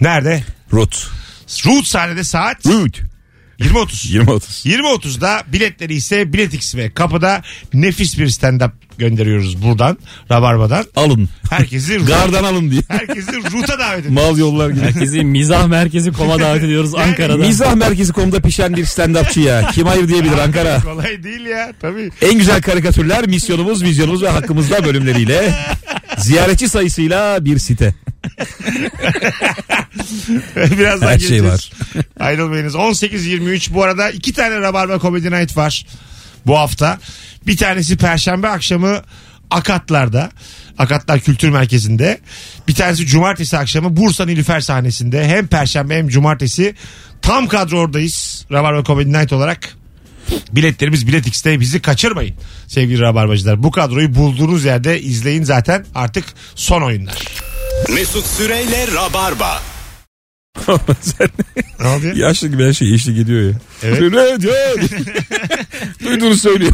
[0.00, 0.44] Nerede?
[0.72, 1.10] Rut.
[1.66, 3.00] Root sahnede saat Rut.
[3.60, 4.24] 20.30.
[4.24, 4.68] 20-30.
[4.68, 7.42] 20.30'da biletleri ise Biletix ve kapıda
[7.74, 9.98] nefis bir stand-up gönderiyoruz buradan
[10.30, 10.84] Rabarba'dan.
[10.96, 11.28] Alın.
[11.50, 12.82] Herkesi Gardan alın diye.
[12.88, 14.10] herkesi Root'a davet ediyoruz.
[14.30, 14.80] Mal yollar gibi.
[14.80, 17.36] Herkesi mizah merkezi koma davet ediyoruz Ankara'da.
[17.46, 19.70] Mizah merkezi konuda pişen bir stand-upçı ya.
[19.74, 20.80] Kim hayır diyebilir Ankara.
[20.80, 22.10] Kolay değil ya tabii.
[22.22, 25.54] En güzel karikatürler, misyonumuz, vizyonumuz ve hakkımızda bölümleriyle.
[26.18, 27.94] Ziyaretçi sayısıyla bir site.
[30.56, 31.70] Birazdan Her şey var.
[32.20, 32.74] Ayrılmayınız.
[32.74, 35.86] 18.23 bu arada iki tane Rabarba Comedy Night var
[36.46, 36.98] bu hafta.
[37.46, 39.02] Bir tanesi Perşembe akşamı
[39.50, 40.30] Akatlar'da.
[40.78, 42.20] Akatlar Kültür Merkezi'nde.
[42.68, 45.28] Bir tanesi Cumartesi akşamı Bursa Nilüfer sahnesinde.
[45.28, 46.74] Hem Perşembe hem Cumartesi
[47.22, 48.46] tam kadro oradayız.
[48.52, 49.76] Rabarba Comedy Night olarak.
[50.52, 52.34] Biletlerimiz Bilet X'te bizi kaçırmayın
[52.66, 53.62] sevgili Rabarbacılar.
[53.62, 57.16] Bu kadroyu bulduğunuz yerde izleyin zaten artık son oyunlar.
[57.94, 59.62] Mesut Süreyle Rabarba.
[61.00, 61.28] Sen
[61.80, 62.12] Ne oldu ya?
[62.28, 63.58] yaşlı gibi her şey eşlik ediyor ya.
[63.82, 64.02] Evet.
[64.14, 64.90] Evet.
[66.04, 66.72] Duyduğunu söylüyor.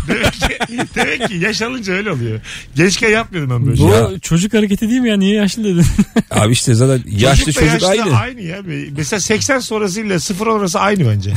[0.95, 2.41] Demek ki yaş alınca öyle oluyor.
[2.77, 4.19] Gençken yapmıyordum ben böyle Bu şey.
[4.21, 5.17] Çocuk hareketi değil mi ya?
[5.17, 5.85] Niye yaşlı dedin?
[6.31, 8.17] Abi işte zaten yaşlı çocuk yaşlı aynı.
[8.17, 8.59] aynı ya.
[8.97, 11.33] Mesela 80 sonrasıyla 0 sonrası aynı bence.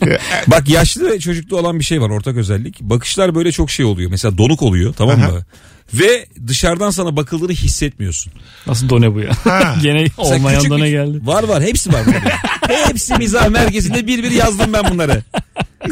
[0.46, 2.80] Bak yaşlı ve çocuklu olan bir şey var ortak özellik.
[2.80, 4.10] Bakışlar böyle çok şey oluyor.
[4.10, 5.28] Mesela donuk oluyor tamam Aha.
[5.32, 5.44] mı?
[5.94, 8.32] Ve dışarıdan sana bakıldığını hissetmiyorsun.
[8.66, 9.30] Nasıl done bu ya?
[9.44, 9.76] Ha.
[9.82, 11.18] Gene Mesela olmayan küçük done bir- geldi.
[11.26, 12.06] Var var hepsi var.
[12.06, 12.32] burada.
[12.86, 15.22] hepsi mizah merkezinde bir bir yazdım ben bunları.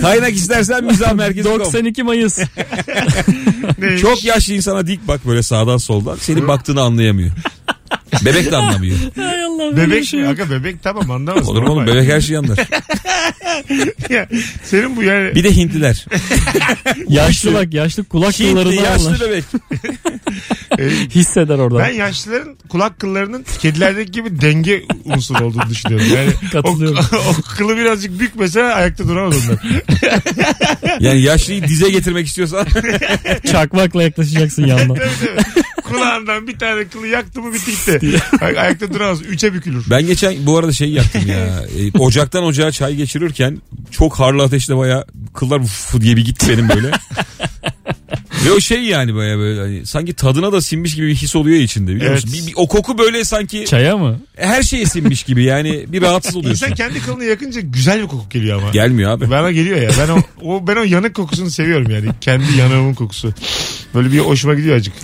[0.00, 1.48] Kaynak istersen mizah merkezi.
[1.48, 2.38] 92 Mayıs.
[3.78, 4.00] Neymiş?
[4.00, 6.16] Çok yaşlı insana dik bak böyle sağdan soldan.
[6.16, 7.30] Senin baktığını anlayamıyor.
[8.24, 8.96] Bebek de anlamıyor.
[9.16, 10.30] Hay Allah Bebek şey yok.
[10.30, 11.48] Aga bebek tamam anlamaz.
[11.48, 12.58] Olur mu oğlum bebek her şeyi anlar.
[14.10, 14.28] Ya,
[14.64, 16.06] senin bu yani Bir de Hintliler.
[17.08, 19.20] Yaşlı bak yaşlı kulak Hintli kıllarını yaşlı anlar.
[19.20, 19.44] bebek.
[20.78, 21.78] e, Hisseder oradan.
[21.78, 26.06] ben yaşlıların kulak kıllarının kedilerdeki gibi denge unsuru olduğunu düşünüyorum.
[26.16, 27.04] Yani o, Katılıyorum.
[27.30, 29.58] o kılı birazcık bük mesela ayakta duramaz onlar.
[31.00, 32.66] Yani yaşlıyı dize getirmek istiyorsan
[33.52, 34.96] Çakmakla yaklaşacaksın yandan.
[35.92, 38.18] Kulağından bir tane kılı yaktı mı bitti gitti.
[38.40, 39.22] Ay- ayakta duramaz.
[39.22, 39.84] Üçe bükülür.
[39.90, 41.42] Ben geçen bu arada şey yaptım ya.
[41.94, 43.58] E, ocaktan ocağa çay geçirirken
[43.90, 46.90] çok harlı ateşte baya kıllar uf diye bir gitti benim böyle.
[48.46, 51.56] Ve o şey yani baya böyle hani sanki tadına da sinmiş gibi bir his oluyor
[51.60, 52.24] içinde biliyor Evet.
[52.24, 52.40] musun?
[52.42, 54.20] Bir, bir- o koku böyle sanki Çaya mı?
[54.36, 56.66] her şeye sinmiş gibi yani bir rahatsız oluyorsun.
[56.66, 58.70] İnsan kendi kılını yakınca güzel bir koku geliyor ama.
[58.70, 59.30] Gelmiyor abi.
[59.30, 59.90] Bana geliyor ya.
[59.98, 62.06] Ben o, o ben o yanık kokusunu seviyorum yani.
[62.20, 63.34] Kendi yanığımın kokusu.
[63.94, 64.94] Böyle bir hoşuma gidiyor acık.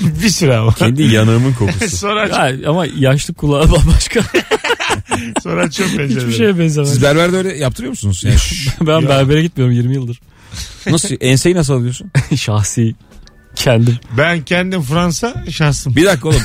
[0.00, 0.74] bir süre ama.
[0.74, 1.96] Kendi yanığımın kokusu.
[1.96, 2.30] sonra aç,
[2.62, 4.20] Ya, ama yaşlı kulağı bambaşka.
[5.42, 6.24] sonra açıyorum pencereleri.
[6.26, 6.90] Hiçbir şeye benzemez.
[6.90, 8.22] Siz berberde öyle yaptırıyor musunuz?
[8.24, 8.36] Yani
[8.80, 10.20] Ben berbere gitmiyorum 20 yıldır.
[10.90, 12.10] nasıl enseyi nasıl alıyorsun?
[12.36, 12.94] Şahsi
[13.54, 13.96] kendim.
[14.18, 15.96] Ben kendim Fransa şahsım.
[15.96, 16.40] Bir dakika oğlum.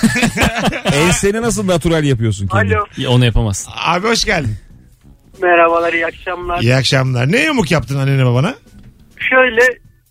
[0.93, 2.73] Enseni nasıl natural yapıyorsun kendin?
[2.75, 2.83] Alo.
[2.97, 3.71] Ya, Onu yapamazsın.
[3.85, 4.55] Abi hoş geldin.
[5.41, 6.61] Merhabalar iyi akşamlar.
[6.61, 7.31] İyi akşamlar.
[7.31, 8.55] Ne yamuk yaptın annene babana?
[9.29, 9.61] Şöyle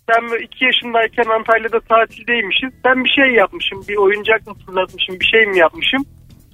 [0.09, 2.69] ben böyle iki yaşındayken Antalya'da tatildeymişiz.
[2.85, 3.83] Ben bir şey yapmışım.
[3.89, 6.05] Bir oyuncak mı fırlatmışım bir şey mi yapmışım.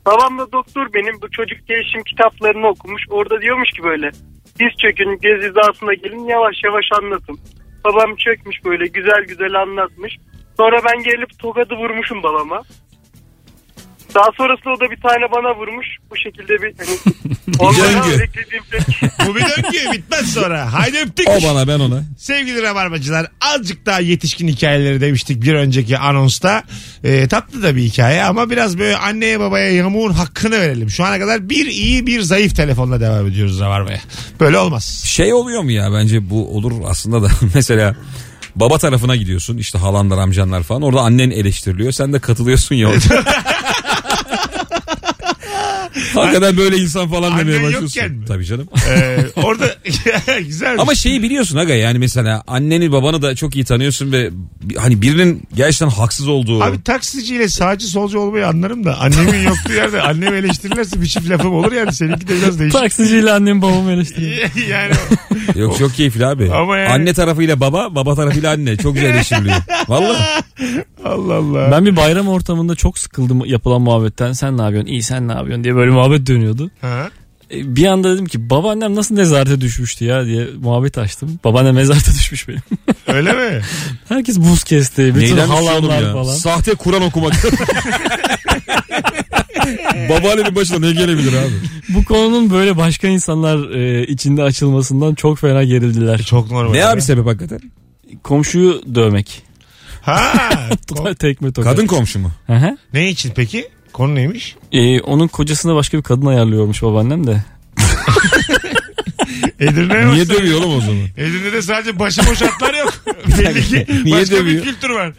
[0.05, 3.01] Babam da doktor benim bu çocuk gelişim kitaplarını okumuş.
[3.09, 4.11] Orada diyormuş ki böyle
[4.59, 7.39] diz çökün göz hizasına gelin yavaş yavaş anlatın.
[7.85, 10.17] Babam çökmüş böyle güzel güzel anlatmış.
[10.57, 12.61] Sonra ben gelip tokadı vurmuşum babama.
[14.17, 15.87] Daha sonrasında o da bir tane bana vurmuş.
[16.11, 16.97] Bu şekilde bir hani
[17.59, 18.19] olmadan döngü.
[18.19, 18.63] beklediğim.
[19.27, 20.73] Bu bir döngü bitmez sonra.
[20.73, 21.27] Haydi öptük.
[21.29, 22.03] O bana ben ona.
[22.17, 26.63] Sevgili Rabarbacılar azıcık daha yetişkin hikayeleri demiştik bir önceki anonsta.
[27.03, 30.89] Ee, tatlı da bir hikaye ama biraz böyle anneye babaya yamuğun hakkını verelim.
[30.89, 33.99] Şu ana kadar bir iyi bir zayıf telefonla devam ediyoruz Rabarba'ya.
[34.39, 35.03] Böyle olmaz.
[35.05, 37.95] Şey oluyor mu ya bence bu olur aslında da mesela
[38.55, 43.23] baba tarafına gidiyorsun işte halanlar amcanlar falan orada annen eleştiriliyor sen de katılıyorsun ya orada.
[46.21, 48.17] Hakikaten böyle insan falan Annen demeye yokken başlıyorsun.
[48.17, 48.25] mi?
[48.27, 48.67] Tabii canım.
[48.89, 49.65] Ee, orada
[50.47, 50.79] güzel.
[50.79, 54.29] Ama şeyi biliyorsun aga yani mesela anneni babanı da çok iyi tanıyorsun ve
[54.77, 56.63] hani birinin gerçekten haksız olduğu.
[56.63, 61.53] Abi taksiciyle sağcı solcu olmayı anlarım da annemin yoktuğu yerde annemi eleştirirlerse bir çift lafım
[61.53, 62.79] olur yani seninki de biraz değişik.
[62.79, 64.49] Taksiciyle annem babamı eleştiriyor.
[64.69, 64.93] yani
[65.55, 66.51] Yok çok keyifli abi.
[66.51, 69.55] Ama yani- Anne tarafıyla baba baba tarafıyla anne çok güzel eleştiriliyor.
[69.87, 70.15] Valla.
[71.05, 71.71] Allah Allah.
[71.71, 74.31] Ben bir bayram ortamında çok sıkıldım yapılan muhabbetten.
[74.33, 74.87] Sen ne yapıyorsun?
[74.91, 76.71] İyi sen ne yapıyorsun diye böyle muhabbet dönüyordu.
[76.81, 77.09] Ha?
[77.51, 81.39] E, Bir anda dedim ki babaannem nasıl nezarete düşmüştü ya diye muhabbet açtım.
[81.43, 82.61] Babaannem nezarete düşmüş benim.
[83.07, 83.61] Öyle mi?
[84.09, 85.15] Herkes buz kesti.
[85.15, 86.13] Bütün Neyden halamlar ya?
[86.13, 86.33] falan.
[86.35, 87.33] Sahte Kur'an okumak.
[90.09, 91.53] Babaannenin başına ne gelebilir abi?
[91.89, 96.21] Bu konunun böyle başka insanlar e, içinde açılmasından çok fena gerildiler.
[96.21, 96.71] Çok normal.
[96.71, 97.59] Ne abi sebep hakikaten?
[98.23, 99.41] Komşuyu dövmek.
[100.01, 100.33] Ha.
[101.19, 101.71] Tekme tokat.
[101.73, 102.31] Kadın komşu mu?
[102.47, 102.77] Hı hı.
[102.93, 103.67] ne için peki?
[103.93, 104.55] Konu neymiş?
[104.71, 107.43] E, onun kocasına başka bir kadın ayarlıyormuş babaannem de.
[109.59, 110.35] Edirne'ye Niye sen.
[110.37, 111.03] dövüyor oğlum o zaman?
[111.17, 112.93] Edirne'de sadece başıboş atlar yok.
[113.39, 114.65] Belli ki Niye başka dövüyor?
[114.65, 115.13] bir kültür var.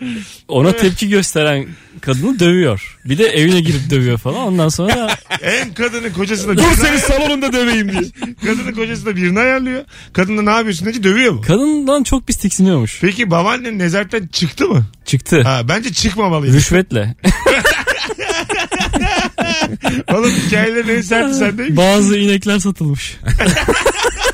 [0.48, 1.66] Ona tepki gösteren
[2.00, 2.98] kadını dövüyor.
[3.04, 4.38] Bir de evine girip dövüyor falan.
[4.40, 5.08] Ondan sonra
[5.42, 8.02] En kadını kocasına Dur seni salonunda döveyim diye.
[8.46, 9.84] kadını kocasına birini ayarlıyor.
[10.12, 11.40] Kadın da ne yapıyorsun deyince dövüyor mu?
[11.46, 12.98] kadından çok pis tiksiniyormuş.
[13.00, 14.86] Peki babaannen nezaretten çıktı mı?
[15.04, 15.42] Çıktı.
[15.42, 16.56] Ha, bence çıkmamalıydı.
[16.56, 17.14] Rüşvetle.
[20.14, 21.76] Oğlum hikayelerin en serti sendeymiş.
[21.76, 23.16] Bazı inekler satılmış.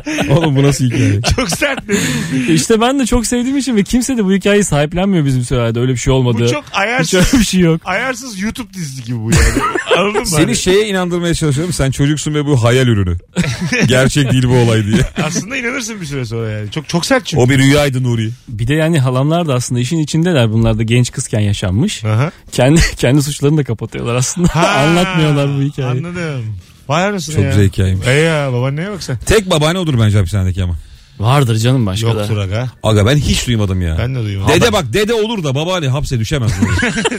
[0.30, 1.20] Oğlum bu nasıl hikaye?
[1.36, 2.52] Çok sert değil mi?
[2.54, 5.80] İşte ben de çok sevdiğim için ve kimse de bu hikayeyi sahiplenmiyor bizim sülalede.
[5.80, 6.38] Öyle bir şey olmadı.
[6.40, 7.80] Bu çok Hiç ayarsız, öyle bir şey yok.
[7.84, 9.62] ayarsız YouTube dizisi gibi bu yani.
[9.98, 10.26] Anladın mı?
[10.26, 11.72] Seni Hani şeye inandırmaya çalışıyorum.
[11.72, 13.16] Sen çocuksun ve bu hayal ürünü.
[13.86, 15.02] Gerçek değil bu olay diye.
[15.22, 16.70] Aslında inanırsın bir süre sonra yani.
[16.70, 17.42] Çok çok sert çünkü.
[17.42, 18.30] O bir rüyaydı Nuri.
[18.48, 20.52] Bir de yani halamlar da aslında işin içindeler.
[20.52, 22.04] Bunlar da genç kızken yaşanmış.
[22.04, 22.30] Aha.
[22.52, 24.48] Kendi kendi suçlarını da kapatıyorlar aslında.
[24.56, 26.06] Ha, Anlatmıyorlar bu hikayeyi.
[26.06, 26.56] Anladım.
[26.92, 27.50] Vay anasını Çok ya.
[27.50, 28.06] güzel hikayeymiş.
[28.06, 29.16] E ya babaanneye bak sen.
[29.26, 30.76] Tek babaanne odur bence hapishanedeki ama.
[31.20, 32.40] Vardır canım başka Yoktur da.
[32.40, 32.70] aga.
[32.82, 33.96] Aga ben hiç duymadım ya.
[33.98, 34.54] Ben de duymadım.
[34.54, 36.52] Dede bak dede olur da babaanne hapse düşemez.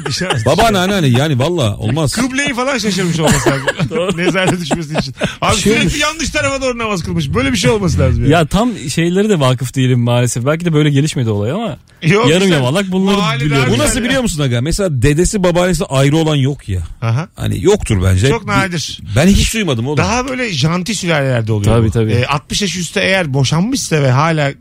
[0.05, 2.13] Dışarı- babaanne anneanne yani valla olmaz.
[2.13, 4.17] Kıbleyi falan şaşırmış olması lazım.
[4.17, 5.15] Nezarete düşmesi için.
[5.41, 5.99] Abi şey sürekli olmuş.
[6.01, 7.33] yanlış tarafa doğru namaz kılmış.
[7.33, 8.21] Böyle bir şey olması lazım.
[8.23, 8.31] Yani.
[8.33, 10.45] Ya tam şeyleri de vakıf değilim maalesef.
[10.45, 12.55] Belki de böyle gelişmedi olay ama Yok, yarım güzel.
[12.55, 13.73] yamalak bunları Mahalle biliyorum.
[13.73, 14.61] Bu nasıl biliyor musun aga?
[14.61, 16.81] Mesela dedesi babaannesi ayrı olan yok ya.
[17.01, 17.27] Aha.
[17.35, 18.29] Hani yoktur bence.
[18.29, 18.99] Çok nadir.
[19.15, 19.97] Ben hiç duymadım oğlum.
[19.97, 21.75] Daha böyle janti sülalelerde oluyor.
[21.75, 21.91] Tabii, bu.
[21.91, 22.11] tabii.
[22.11, 23.33] Ee, 60 yaş üstü eğer
[23.83, 24.53] boşanmışsa ve hala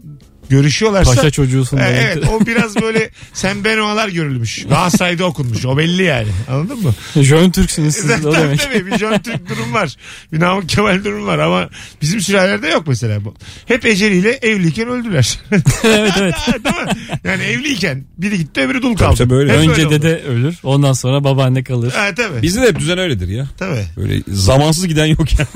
[0.50, 1.76] görüşüyorlarsa Paşa çocuğusun.
[1.76, 2.00] E, demek.
[2.02, 4.64] evet o biraz böyle sen ben oğalar görülmüş.
[4.68, 5.66] Galatasaray'da okunmuş.
[5.66, 6.28] O belli yani.
[6.50, 6.94] Anladın mı?
[7.22, 8.60] Jön Türksünüz siz o demek.
[8.60, 9.96] tabii bir John Türk durum var.
[10.32, 11.68] Bir Namık Kemal durum var ama
[12.02, 13.34] bizim sürelerde yok mesela bu.
[13.66, 15.38] Hep eceliyle evliyken öldüler.
[15.84, 16.34] evet evet.
[16.64, 16.92] Değil mi?
[17.24, 19.16] Yani evliyken biri gitti öbürü dul kaldı.
[19.18, 19.52] tabii böyle.
[19.52, 19.90] Hep Önce oldu.
[19.94, 20.54] dede ölür.
[20.62, 21.92] Ondan sonra babaanne kalır.
[21.92, 22.42] Ha, tabii.
[22.42, 23.46] Bizde de hep düzen öyledir ya.
[23.58, 23.84] Tabii.
[23.96, 25.48] Böyle zamansız giden yok yani.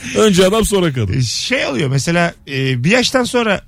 [0.16, 1.20] Önce adam sonra kadın.
[1.20, 3.60] Şey oluyor mesela e, bir yaştan sonra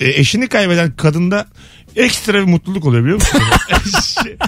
[0.00, 1.46] e, eşini kaybeden kadında
[1.96, 3.40] ekstra bir mutluluk oluyor biliyor musun?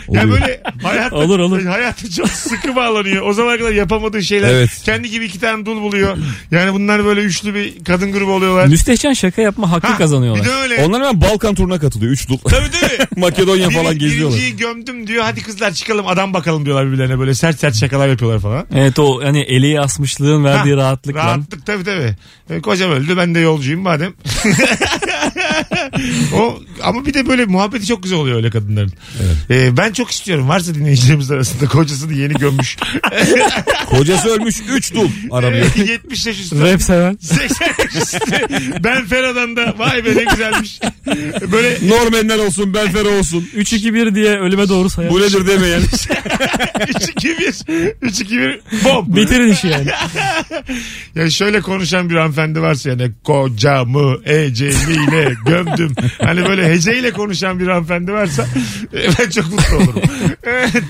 [0.09, 0.40] Yani Oluyor.
[0.40, 1.64] böyle hayat, Olur, olur.
[1.64, 3.26] hayatı çok sıkı bağlanıyor.
[3.26, 4.48] O zamana kadar yapamadığı şeyler.
[4.55, 4.70] Evet.
[4.85, 6.16] Kendi gibi iki tane dul buluyor.
[6.50, 8.66] Yani bunlar böyle üçlü bir kadın grubu oluyorlar.
[8.66, 10.44] Müstehcen şaka yapma hakkı Ha, kazanıyorlar.
[10.44, 10.85] Bir de öyle.
[10.85, 12.12] Onlar hemen Balkan turuna katılıyor.
[12.12, 12.38] Üç dul.
[12.38, 13.07] Tabii tabii.
[13.20, 14.38] Makedonya falan Biri- geziyorlar.
[14.38, 15.24] Birinciyi gömdüm diyor.
[15.24, 17.18] Hadi kızlar çıkalım adam bakalım diyorlar birbirlerine.
[17.18, 18.66] Böyle sert sert şakalar yapıyorlar falan.
[18.74, 21.20] Evet o hani eliye asmışlığın verdiği Ha, rahatlıkla.
[21.20, 22.16] Rahatlık tabii tabii.
[22.50, 24.12] E, kocam öldü ben de yolcuyum madem.
[26.35, 28.92] o ama bir de böyle muhabbeti çok güzel oluyor öyle kadınların.
[29.51, 30.48] E, ben çok istiyorum.
[30.48, 32.77] Varsa dinleyicilerimiz arasında kocasını yeni gömmüş.
[33.87, 34.57] Kocası ölmüş.
[34.70, 35.66] Üç dul aramıyor.
[35.77, 36.61] 70 yaş üstü.
[36.61, 37.18] Rap seven.
[37.20, 38.18] 80 yaş üstü.
[38.85, 40.81] Ben Fera'dan da vay be ne güzelmiş.
[41.53, 43.48] Böyle Normenler olsun, Benfero olsun.
[43.57, 45.11] 3-2-1 diye ölüme doğru sayar.
[45.11, 45.81] Bu nedir demeyen.
[45.81, 49.16] 3-2-1 3-2-1 bom.
[49.16, 49.87] Bitirin işi yani.
[51.14, 55.95] Ya şöyle konuşan bir hanımefendi varsa yani kocamı eceliyle gömdüm.
[56.23, 58.47] Hani böyle heceyle konuşan bir hanımefendi varsa
[58.95, 60.03] e, ben çok mutlu olurum.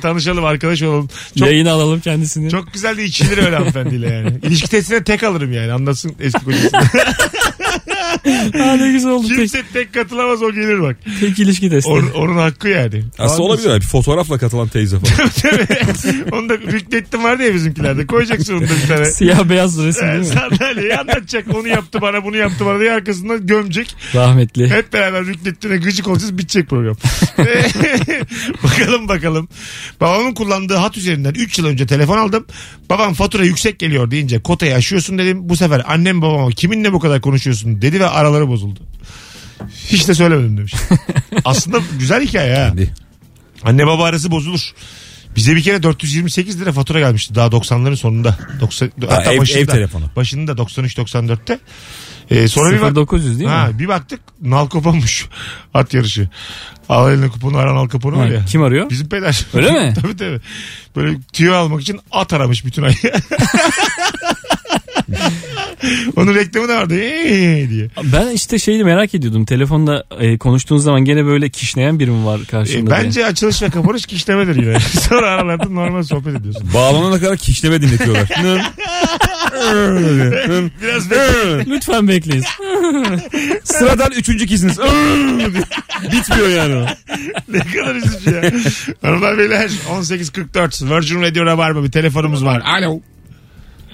[0.03, 1.09] Tanışalım arkadaş olalım.
[1.39, 2.51] Çok, Yayına alalım kendisini.
[2.51, 4.39] çok güzel de içilir öyle hanımefendiyle yani.
[4.43, 6.71] İlişki testine tek alırım yani anlasın eski kocasını.
[8.59, 9.29] Ha, ne güzel oldu.
[9.29, 10.97] Tek, Kimse tek katılamaz o gelir bak.
[11.21, 11.91] tek ilişki testi.
[11.91, 13.03] Onun, onun hakkı yani.
[13.19, 13.81] Aslında olabilir abi.
[13.81, 15.31] Bir fotoğrafla katılan teyze falan.
[16.33, 18.07] Onu da rüknettim vardı ya bizimkilerde.
[18.07, 19.05] Koyacaksın onu da bir tane.
[19.05, 20.25] Siyah beyaz resim değil mi?
[20.27, 21.55] Sandalyeyi anlatacak.
[21.55, 23.97] Onu yaptı bana bunu yaptı bana diye arkasından gömecek.
[24.15, 24.71] Rahmetli.
[24.71, 26.97] Hep beraber rüknettiğine gıcık olacağız bitecek program.
[28.65, 29.49] bakalım bakalım.
[30.01, 32.47] Babamın kullandığı hat üzerinden 3 yıl önce telefon aldım.
[32.91, 35.49] Babam fatura yüksek geliyor deyince kotayı aşıyorsun dedim.
[35.49, 38.81] Bu sefer annem babama kiminle bu kadar konuşuyorsun dedi ve araları bozuldu.
[39.89, 40.75] Hiç de söylemedim demiş.
[41.45, 42.75] Aslında güzel hikaye ha.
[43.65, 44.73] Anne baba arası bozulur.
[45.37, 48.39] Bize bir kere 428 lira fatura gelmişti daha 90'ların sonunda.
[48.61, 50.05] 90, hatta ev- başında, ev telefonu.
[50.17, 51.59] Başında 93-94'te.
[52.31, 53.79] Ee, sonra bir bak, 0900 değil ha, mi?
[53.79, 55.29] bir baktık nal kuponmuş
[55.75, 56.29] at yarışı.
[56.89, 58.45] Al eline kuponu aran al kuponu var Ha, ya.
[58.45, 58.91] Kim arıyor?
[58.91, 59.47] Bizim peder.
[59.55, 59.95] Öyle mi?
[60.03, 60.41] tabii tabii.
[60.97, 62.95] Böyle tüyo almak için at aramış bütün ay.
[66.17, 66.95] Onun reklamı da vardı.
[67.01, 67.89] Ee, diye.
[68.13, 69.45] Ben işte şeyi merak ediyordum.
[69.45, 73.05] Telefonda e, konuştuğun zaman gene böyle kişneyen biri mi var E, karşında diye.
[73.05, 74.81] bence açılış ve kapanış kişlemedir yine.
[75.09, 76.71] Sonra aralarda normal sohbet ediyorsun.
[76.75, 78.29] Bağlanana kadar kişneme dinletiyorlar.
[80.83, 81.65] Biraz bekle.
[81.71, 82.45] Lütfen bekleyin.
[83.65, 84.79] Sıradan üçüncü kişisiniz.
[86.13, 86.87] Bitmiyor yani o.
[87.49, 88.43] ne kadar üzücü ya.
[89.03, 92.63] Hanımlar beyler 18.44 Virgin Radio Rabarba bir telefonumuz var.
[92.67, 93.01] Alo.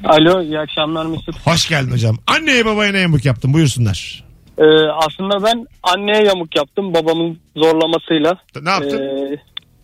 [0.04, 1.46] Alo iyi akşamlar Mesut.
[1.46, 2.16] Hoş geldin hocam.
[2.26, 4.24] Anneye babaya ne yamuk yaptın buyursunlar.
[4.58, 4.64] Ee,
[5.06, 8.36] aslında ben anneye yamuk yaptım babamın zorlamasıyla.
[8.62, 8.98] Ne yaptın?
[9.02, 9.36] Ee,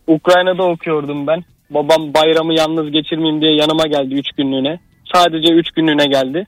[0.07, 1.45] Ukrayna'da okuyordum ben.
[1.71, 4.81] Babam bayramı yalnız geçirmeyeyim diye yanıma geldi 3 günlüğüne.
[5.15, 6.47] Sadece 3 günlüğüne geldi.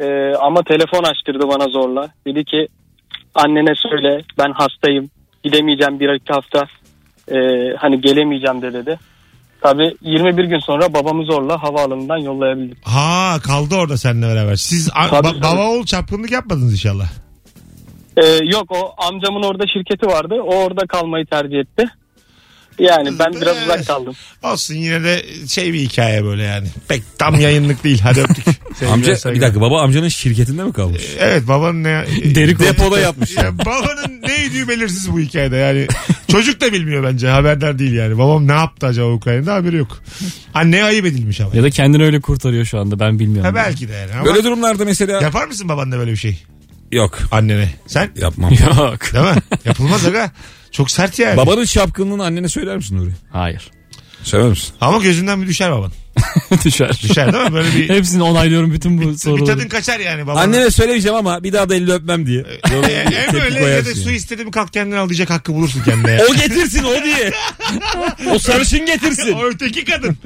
[0.00, 2.08] Ee, ama telefon açtırdı bana zorla.
[2.26, 2.68] Dedi ki
[3.34, 5.10] annene söyle ben hastayım.
[5.44, 6.66] Gidemeyeceğim bir iki hafta.
[7.32, 8.98] Ee, hani gelemeyeceğim de dedi.
[9.62, 12.86] Tabii 21 gün sonra babamı zorla havaalanından yollayabildik.
[12.86, 14.56] Ha kaldı orada seninle beraber.
[14.56, 15.42] Siz Tabii, ba- tabii.
[15.42, 17.08] baba oğul çapkınlık yapmadınız inşallah.
[18.16, 20.34] Ee, yok o amcamın orada şirketi vardı.
[20.44, 21.84] O orada kalmayı tercih etti.
[22.78, 24.14] Yani ben biraz uzak kaldım.
[24.42, 26.66] Olsun yine de şey bir hikaye böyle yani.
[26.88, 28.00] Pek tam yayınlık değil.
[28.02, 28.44] Hadi öptük.
[28.74, 31.02] Sevgiler, Amca bir dakika baba amcanın şirketinde mi kalmış?
[31.18, 32.04] Evet babanın ne...
[32.34, 33.36] Deri Depoda yatmış.
[33.36, 35.86] Ya babanın neydi belirsiz bu hikayede yani.
[36.32, 38.18] Çocuk da bilmiyor bence haberdar değil yani.
[38.18, 40.02] Babam ne yaptı acaba Ukrayna'da haberi yok.
[40.54, 41.56] Anneye ayıp edilmiş ama.
[41.56, 43.50] Ya da kendini öyle kurtarıyor şu anda ben bilmiyorum.
[43.50, 44.12] Ha, belki de yani.
[44.14, 46.42] Ama Böyle durumlarda mesela Yapar mısın babanla böyle bir şey?
[46.92, 47.68] yok Annene.
[47.86, 48.10] Sen?
[48.16, 48.50] yapmam.
[48.60, 49.12] Yok.
[49.14, 49.42] Değil mi?
[49.64, 50.30] Yapılmaz aga.
[50.70, 51.36] Çok sert yani.
[51.36, 53.10] Babanın şapkınlığını annene söyler misin Nuri?
[53.32, 53.70] Hayır.
[54.22, 54.74] Söyler misin?
[54.80, 55.92] Ama gözünden bir düşer baban.
[56.64, 57.00] Düşer.
[57.02, 57.52] Düşer değil mi?
[57.52, 59.44] Böyle bir, Hepsini onaylıyorum bütün bu bir soruları.
[59.44, 60.46] tadın kaçar yani babanın.
[60.46, 62.44] Annene söylemeyeceğim ama bir daha da elini öpmem diye.
[62.62, 63.06] Hem öyle ya
[63.54, 64.16] da koyarsın su yani.
[64.16, 66.10] istedim kalk kendine al diyecek hakkı bulursun kendine.
[66.12, 66.20] ya.
[66.30, 67.32] O getirsin o diye.
[68.30, 69.32] o sarışın getirsin.
[69.38, 70.16] o öteki kadın.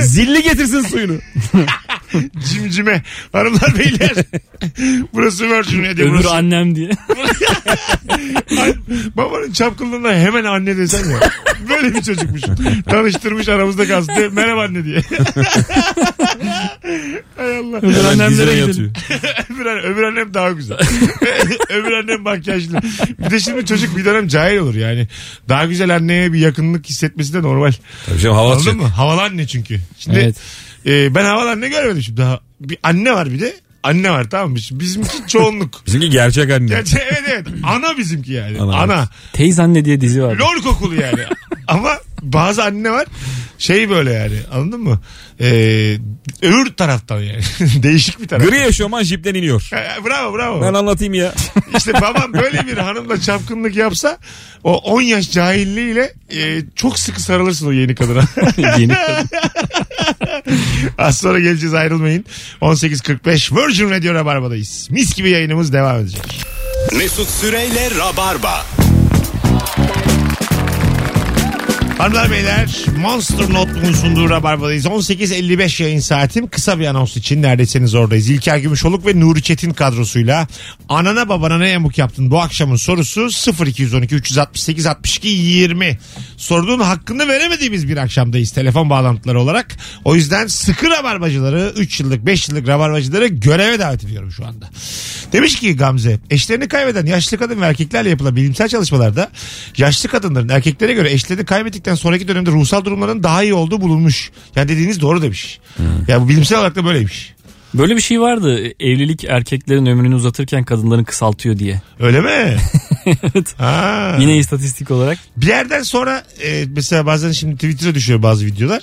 [0.00, 1.18] Zilli getirsin suyunu.
[2.52, 3.02] Cimcime.
[3.32, 4.12] Hanımlar beyler.
[5.14, 6.04] Burası Virgin Radio.
[6.04, 6.34] Öbür Burası.
[6.34, 6.90] annem diye.
[8.58, 8.74] An-
[9.16, 11.20] Babanın çapkınlığına hemen anne desen ya.
[11.68, 12.42] Böyle bir çocukmuş.
[12.90, 14.28] Tanıştırmış aramızda kalsın diye.
[14.28, 15.00] Merhaba anne diye.
[17.36, 17.76] Hay Allah.
[17.78, 18.90] Öbür annemlere yatıyor.
[19.54, 20.78] öbür, anne- öbür annem daha güzel.
[21.70, 22.80] öbür annem makyajlı.
[23.18, 25.08] Bir de şimdi çocuk bir dönem cahil olur yani.
[25.48, 27.72] Daha güzel anneye bir yakınlık hissetmesi de normal.
[28.06, 28.86] Tabii canım hava Anladın mı?
[28.86, 29.80] Havalı anne çünkü.
[29.98, 30.36] Şimdi Evet.
[30.86, 32.40] E, ben havalı anne görmedim şimdi daha.
[32.60, 33.54] Bir anne var bir de.
[33.82, 34.58] Anne var tamam mı?
[34.70, 35.82] Bizimki çoğunluk.
[35.86, 36.66] Bizimki gerçek anne.
[36.68, 37.46] Gerçi evet evet.
[37.62, 38.60] Ana bizimki yani.
[38.60, 39.08] Ana, Ana.
[39.32, 40.36] Teyz anne diye dizi var.
[40.36, 41.20] Lol kokulu yani.
[41.66, 41.90] Ama
[42.22, 43.06] bazı anne var
[43.60, 45.00] şey böyle yani anladın mı?
[45.40, 45.96] Ee,
[46.42, 47.40] öbür taraftan yani.
[47.82, 48.48] Değişik bir taraf.
[48.48, 49.70] Gri eşofman jipten iniyor.
[49.72, 50.62] Ee, Bravo bravo.
[50.62, 51.32] Ben anlatayım ya.
[51.76, 54.18] İşte babam böyle bir hanımla çapkınlık yapsa
[54.64, 58.22] o 10 yaş cahilliğiyle e, çok sıkı sarılırsın o yeni kadına.
[58.78, 59.28] Yeni kadın.
[60.98, 62.24] Az sonra geleceğiz ayrılmayın.
[62.62, 64.88] 18.45 Virgin Radio Rabarba'dayız.
[64.90, 66.46] Mis gibi yayınımız devam edecek.
[66.96, 68.66] Mesut Süreyle Rabarba.
[72.00, 74.86] Hanımlar beyler Monster Notebook'un sunduğu Rabarba'dayız.
[74.86, 76.48] 18.55 yayın saatim.
[76.48, 78.30] Kısa bir anons için neredesiniz oradayız.
[78.30, 80.48] İlker Gümüşoluk ve Nuri Çetin kadrosuyla
[80.88, 83.28] anana babana ne yamuk yaptın bu akşamın sorusu
[83.66, 85.98] 0212 368 62 20.
[86.36, 89.76] Sorduğun hakkını veremediğimiz bir akşamdayız telefon bağlantıları olarak.
[90.04, 94.70] O yüzden sıkı rabarbacıları 3 yıllık 5 yıllık rabarbacıları göreve davet ediyorum şu anda.
[95.32, 99.30] Demiş ki Gamze eşlerini kaybeden yaşlı kadın ve erkeklerle yapılan bilimsel çalışmalarda
[99.76, 104.30] yaşlı kadınların erkeklere göre eşlerini kaybettikten sonraki dönemde ruhsal durumların daha iyi olduğu bulunmuş.
[104.56, 105.60] Yani dediğiniz doğru demiş.
[106.08, 107.34] Ya bu bilimsel olarak da böyleymiş.
[107.74, 108.72] Böyle bir şey vardı.
[108.80, 111.82] Evlilik erkeklerin ömrünü uzatırken kadınların kısaltıyor diye.
[112.00, 112.56] Öyle mi?
[113.06, 113.54] Evet.
[113.58, 114.16] Ha.
[114.20, 115.18] Yine istatistik olarak.
[115.36, 118.82] Bir yerden sonra e, mesela bazen şimdi Twitter'a düşüyor bazı videolar.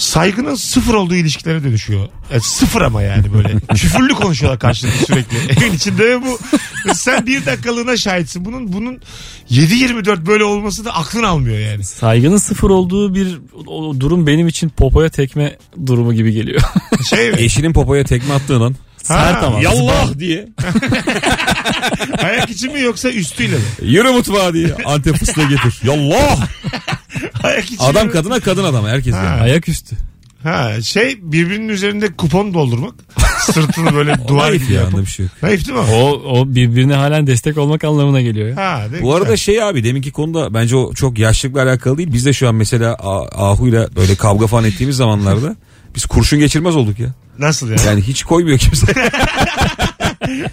[0.00, 2.08] Saygının sıfır olduğu ilişkilere dönüşüyor.
[2.30, 3.60] Yani sıfır ama yani böyle.
[3.74, 5.36] Küfürlü konuşuyorlar karşılıklı sürekli.
[5.64, 6.38] Evin içinde ve bu
[6.94, 8.44] sen bir dakikalığına şahitsin.
[8.44, 9.00] Bunun bunun
[9.50, 11.84] 7-24 böyle olması da aklın almıyor yani.
[11.84, 16.60] Saygının sıfır olduğu bir o durum benim için popoya tekme durumu gibi geliyor.
[17.08, 17.36] Şey mi?
[17.38, 18.74] Eşinin popoya tekme attığın an.
[19.02, 19.60] Sert ama.
[19.60, 20.48] Yallah diye.
[22.24, 23.62] Ayak için mi yoksa üstüyle mi?
[23.82, 24.74] Yürü mutfağa diye.
[24.84, 25.80] Antep fıstığı getir.
[25.84, 26.46] Yallah.
[27.44, 28.12] Ayak için Adam mi?
[28.12, 29.14] kadına kadın adam herkes.
[29.14, 29.24] Ha.
[29.24, 29.40] yani.
[29.40, 29.96] Ayaküstü.
[30.42, 32.94] Ha şey birbirinin üzerinde kupon doldurmak.
[33.52, 35.00] Sırtını böyle duvar gibi ya yapıp.
[35.00, 35.32] bir şey yok.
[35.42, 35.84] Naif değil mi?
[35.94, 38.56] O, o birbirine halen destek olmak anlamına geliyor ya.
[38.56, 39.36] Ha, Bu arada güzel.
[39.36, 42.12] şey abi deminki konuda bence o çok yaşlılıkla alakalı değil.
[42.12, 42.94] Biz de şu an mesela
[43.34, 45.56] Ahu'yla böyle kavga falan ettiğimiz zamanlarda
[45.94, 47.08] biz kurşun geçirmez olduk ya.
[47.40, 47.76] Nasıl ya?
[47.86, 48.86] Yani hiç koymuyor kimse.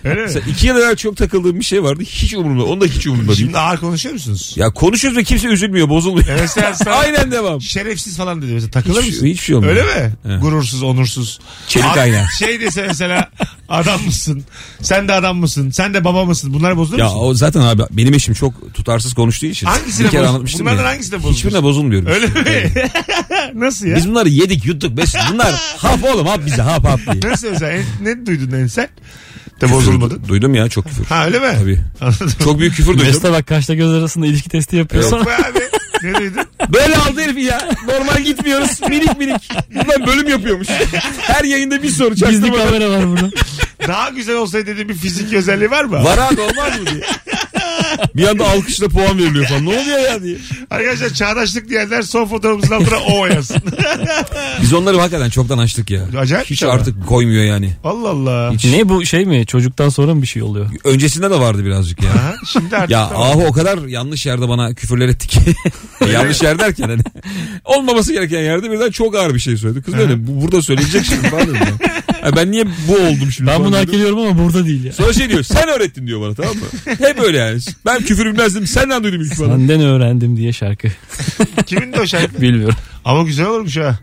[0.04, 0.22] Öyle mi?
[0.22, 2.04] Mesela iki yıl evvel çok takıldığım bir şey vardı.
[2.04, 2.64] Hiç umurumda.
[2.64, 3.40] Onda hiç umurumda değil.
[3.40, 4.54] Şimdi ağır konuşuyor musunuz?
[4.56, 6.28] Ya konuşuyoruz ve kimse üzülmüyor, bozulmuyor.
[6.30, 7.62] Evet, sen- sen- Aynen devam.
[7.62, 9.26] Şerefsiz falan dedi mesela takılır Hiç- mısın?
[9.26, 9.72] hiçbir şey olmuyor.
[9.76, 10.14] Öyle mi?
[10.30, 10.42] Evet.
[10.42, 11.40] Gurursuz, onursuz.
[11.68, 12.26] Çelik Ad- ayna.
[12.40, 13.30] Şey dese mesela
[13.70, 14.44] adam mısın?
[14.82, 15.70] Sen de adam mısın?
[15.72, 16.54] Sen de baba mısın?
[16.54, 17.20] Bunlar bozulur Ya musun?
[17.22, 19.68] o zaten abi benim eşim çok tutarsız konuştuğu için.
[19.68, 20.90] Hangisine bir kere boz- anlatmıştım bunlardan ya.
[20.90, 21.38] hangisine bozulursun?
[21.38, 22.08] Hiçbirine bozulmuyorum.
[22.08, 22.74] Öyle mi?
[23.54, 23.96] Nasıl ya?
[23.96, 24.98] Biz bunları yedik yuttuk.
[24.98, 25.22] Mesut.
[25.34, 27.32] Bunlar hap oğlum hap bize hap hap diye.
[27.32, 27.72] Nasıl özel?
[27.72, 28.88] En- Ne duydun en sen?
[29.62, 30.16] De bozulmadın.
[30.16, 31.06] Küfür Duydum ya çok küfür.
[31.06, 31.56] Ha öyle mi?
[31.60, 31.80] Tabii.
[32.02, 32.32] Anladım.
[32.44, 33.06] Çok büyük küfür duydum.
[33.08, 35.04] Mesut'a bak kaşla göz arasında ilişki testi yapıyor.
[35.04, 35.60] Yok Sonra be abi.
[36.04, 36.44] Ne duydun?
[36.74, 37.70] Böyle aldı herifi ya.
[37.88, 38.82] Normal gitmiyoruz.
[38.90, 39.50] Minik minik.
[39.76, 40.68] Bundan bölüm yapıyormuş.
[41.22, 42.66] Her yayında bir soru gizli çaktırmadan.
[42.66, 43.30] kamera var burada.
[43.88, 46.04] Daha güzel olsaydı dediğin bir fiziki özelliği var mı?
[46.04, 47.02] Var abi olmaz mı diye.
[48.16, 49.66] Bir anda alkışla puan veriliyor falan.
[49.66, 50.38] Ne oluyor ya diye.
[50.72, 53.62] Arkadaşlar çağdaşlık diyenler son fotoğrafımızın altına o yazsın.
[54.62, 56.02] Biz onları hakikaten çoktan açtık ya.
[56.20, 56.78] Acayip bir Hiç şey ama.
[56.80, 57.72] artık koymuyor yani.
[57.84, 58.52] Allah Allah.
[58.54, 58.66] Hiç.
[58.66, 59.46] Ne bu şey mi?
[59.46, 60.70] Çocuktan sonra mı bir şey oluyor?
[60.84, 62.14] Öncesinde de vardı birazcık ya.
[62.24, 63.24] Ha, şimdi artık Ya tamam.
[63.32, 65.40] Ahu o kadar yanlış yerde bana küfürler etti ki.
[66.14, 67.02] yanlış yer derken hani.
[67.66, 69.82] Olmaması gereken yerde birden çok ağır bir şey söyledi.
[69.82, 71.68] Kız böyle bu burada söyleyecek şimdi falan dedim ya.
[72.36, 73.48] Ben niye bu oldum şimdi?
[73.50, 73.96] Ben falan bunu hak dedim.
[74.00, 74.94] ediyorum ama burada değil ya.
[74.94, 76.96] Sonra şey diyor sen öğrettin diyor bana tamam mı?
[77.08, 77.60] Hep öyle yani.
[77.88, 78.68] Ben küfür bilmezdim.
[78.68, 79.50] Senden duydum ilk falan.
[79.58, 80.88] Senden öğrendim diye şarkı.
[81.66, 82.42] Kimin de o şarkı?
[82.42, 82.76] Bilmiyorum.
[83.06, 84.00] Ama güzel olurmuş ha.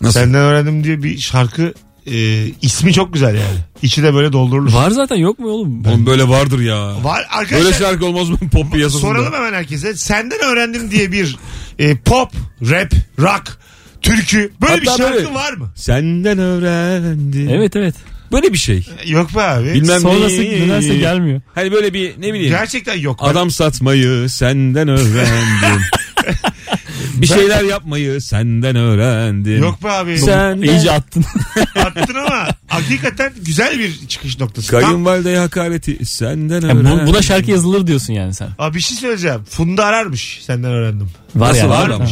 [0.00, 0.20] Nasıl?
[0.20, 1.74] Senden öğrendim diye bir şarkı
[2.06, 3.58] e, ismi çok güzel yani.
[3.82, 4.72] İçi de böyle doldurulur.
[4.72, 5.86] Var zaten yok mu oğlum?
[5.86, 7.04] Oğlum böyle vardır ya.
[7.04, 7.64] Var arkadaşlar.
[7.64, 9.00] Böyle şarkı olmaz mı pop piyasasında?
[9.10, 9.94] Soralım hemen herkese.
[9.94, 11.36] Senden öğrendim diye bir
[11.78, 12.30] e, pop,
[12.70, 13.58] rap, rock,
[14.02, 15.68] türkü böyle bir Hatta şarkı böyle- var mı?
[15.76, 17.48] Senden öğrendim.
[17.48, 17.94] Evet evet.
[18.34, 18.86] Böyle bir şey.
[19.06, 19.74] Yok be abi.
[19.74, 20.60] Bilmem Sonrası neyi.
[20.68, 21.40] nedense gelmiyor.
[21.54, 22.50] Hani böyle bir ne bileyim.
[22.50, 23.18] Gerçekten yok.
[23.22, 25.82] Adam satmayı senden öğrendim.
[27.14, 29.62] bir şeyler yapmayı senden öğrendim.
[29.62, 30.18] Yok be abi.
[30.18, 31.24] Sen İyice attın.
[31.76, 34.70] Attın ama hakikaten güzel bir çıkış noktası.
[34.70, 37.06] Tam- Kayınvalideye hakareti senden Yani öğrendim.
[37.06, 38.48] bu, buna şarkı yazılır diyorsun yani sen.
[38.58, 39.40] Abi bir şey söyleyeceğim.
[39.50, 41.10] Funda ararmış senden öğrendim.
[41.36, 41.70] Var Nasıl yani.
[41.70, 42.06] var Ha.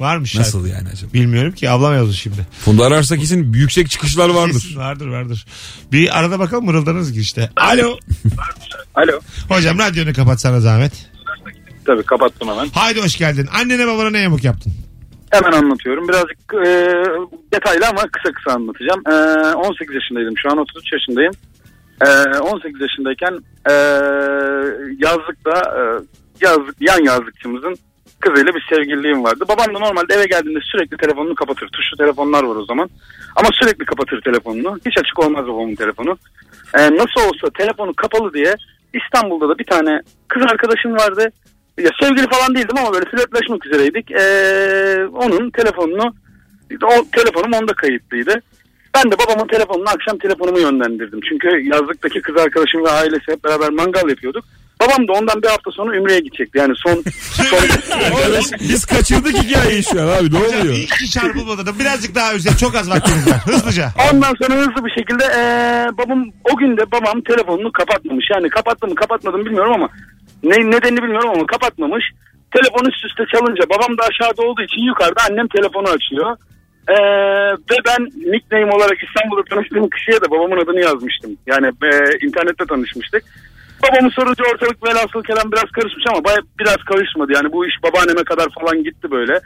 [0.00, 0.46] Varmış şarkı.
[0.48, 1.12] Nasıl yani acaba?
[1.12, 2.46] Bilmiyorum ki ablam yazdı şimdi.
[2.64, 4.52] Funda ararsa kesin yüksek çıkışlar vardır.
[4.52, 5.46] Kesin vardır vardır.
[5.92, 7.50] Bir arada bakalım mırıldanız girişte.
[7.56, 7.96] Alo.
[8.94, 9.20] Alo.
[9.48, 11.10] Hocam radyonu kapatsana zahmet.
[11.86, 12.68] Tabii kapattım hemen.
[12.68, 13.48] Haydi hoş geldin.
[13.60, 14.72] Annene babana ne yamuk yaptın?
[15.30, 16.08] Hemen anlatıyorum.
[16.08, 16.70] Birazcık e,
[17.54, 19.02] detaylı ama kısa kısa anlatacağım.
[19.06, 20.34] E, 18 yaşındaydım.
[20.36, 21.32] Şu an 33 yaşındayım.
[22.06, 23.34] E, 18 yaşındayken
[23.70, 23.72] e,
[24.98, 25.82] yazlıkta e,
[26.40, 27.76] yazlık, yan yazlıkçımızın
[28.26, 29.44] kızıyla bir sevgililiğim vardı.
[29.48, 31.68] Babam da normalde eve geldiğinde sürekli telefonunu kapatır.
[31.68, 32.90] Tuşlu telefonlar var o zaman.
[33.36, 34.78] Ama sürekli kapatır telefonunu.
[34.86, 36.18] Hiç açık olmaz babamın telefonu.
[36.74, 38.54] E, nasıl olsa telefonu kapalı diye
[38.94, 41.32] İstanbul'da da bir tane kız arkadaşım vardı.
[41.78, 44.10] Ya sevgili falan değildim ama böyle flörtleşmek üzereydik.
[44.10, 46.14] Ee, onun telefonunu
[46.84, 48.42] o telefonum onda kayıtlıydı.
[48.94, 51.20] Ben de babamın telefonunu akşam telefonumu yönlendirdim.
[51.28, 54.44] Çünkü yazlıktaki kız arkadaşım ve ailesi hep beraber mangal yapıyorduk.
[54.86, 56.58] Babam da ondan bir hafta sonra Ümre'ye gidecekti.
[56.58, 57.56] Yani son, son
[58.16, 60.74] Arkadaş, Biz kaçırdık hikayeyi şu an abi ne Hocam oluyor?
[60.74, 62.58] hiç hiç çarpılmadı da birazcık daha özet.
[62.58, 63.38] Çok az vaktimiz var.
[63.46, 63.88] Hızlıca.
[64.12, 68.26] Ondan sonra hızlı bir şekilde eee, babam o gün de babam telefonunu kapatmamış.
[68.34, 69.88] Yani kapattı mı kapatmadı mı bilmiyorum ama
[70.42, 72.04] ne nedenini bilmiyorum ama kapatmamış.
[72.54, 76.36] Telefon üst üste çalınca babam da aşağıda olduğu için yukarıda annem telefonu açıyor.
[76.90, 81.30] Eee, ve ben nickname olarak İstanbul'da tanıştığım kişiye de babamın adını yazmıştım.
[81.46, 83.22] Yani eee, internette tanışmıştık.
[83.82, 87.32] Babamı sorunca ortalık velhasıl kelam biraz karışmış ama baya, biraz karışmadı.
[87.32, 89.40] Yani bu iş babaanneme kadar falan gitti böyle.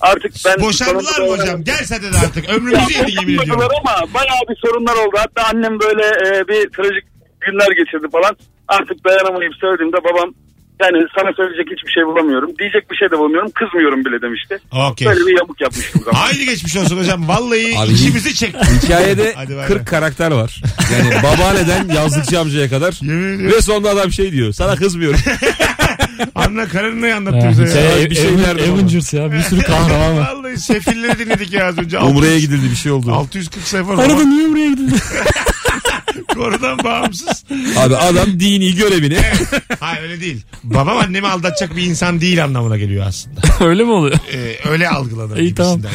[0.00, 0.60] Artık ben...
[0.60, 1.64] Boşandılar mı hocam?
[1.64, 2.50] Gel sen de artık.
[2.50, 3.68] Ömrümüzü yedi yemin ediyorum.
[3.80, 5.16] Ama bayağı bir sorunlar oldu.
[5.16, 7.04] Hatta annem böyle e, bir trajik
[7.40, 8.36] günler geçirdi falan.
[8.68, 10.34] Artık dayanamayıp söylediğimde babam
[10.82, 12.50] yani sana söyleyecek hiçbir şey bulamıyorum.
[12.58, 13.50] Diyecek bir şey de bulamıyorum.
[13.50, 14.58] Kızmıyorum bile demişti.
[14.90, 15.08] Okey.
[15.08, 16.02] Böyle bir yamuk yapmıştım.
[16.04, 16.18] zaman.
[16.18, 17.28] Haydi geçmiş olsun hocam.
[17.28, 18.58] Vallahi Abi, içimizi çekti.
[18.82, 19.84] Hikayede Hadi bay 40 bay.
[19.84, 20.62] karakter var.
[20.92, 22.98] Yani babaanneden yazlıkçı amcaya kadar.
[23.02, 23.48] Yemin.
[23.50, 24.52] Ve sonunda adam şey diyor.
[24.52, 25.20] Sana kızmıyorum.
[26.34, 27.96] Anla Karena'yı anlattı bize ya.
[27.96, 28.56] şey, bir şeyler.
[28.56, 30.32] Avengers ya bir sürü kahraman var.
[30.34, 31.98] Vallahi sefilleri dinledik ya az önce.
[31.98, 33.12] Umre'ye gidildi bir şey oldu.
[33.12, 34.94] 640 sayfa Arada niye buraya gidildi?
[36.34, 37.44] Konudan bağımsız.
[37.78, 39.18] Abi adam dini görevini.
[39.80, 40.42] Hayır öyle değil.
[40.64, 43.40] Babam annemi aldatacak bir insan değil anlamına geliyor aslında.
[43.60, 44.16] Öyle mi oluyor?
[44.32, 45.36] Ee, öyle algılanır.
[45.36, 45.80] İyi, tamam.
[45.84, 45.94] yani.